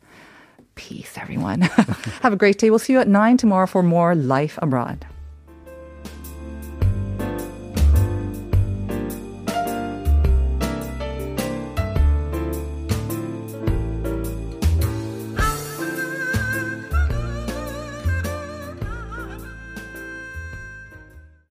Peace, 0.75 1.17
everyone. 1.17 1.61
Have 2.21 2.33
a 2.33 2.37
great 2.37 2.57
day. 2.57 2.69
We'll 2.69 2.79
see 2.79 2.93
you 2.93 2.99
at 2.99 3.07
9 3.07 3.37
tomorrow 3.37 3.67
for 3.67 3.83
more 3.83 4.15
Life 4.15 4.57
Abroad. 4.61 5.05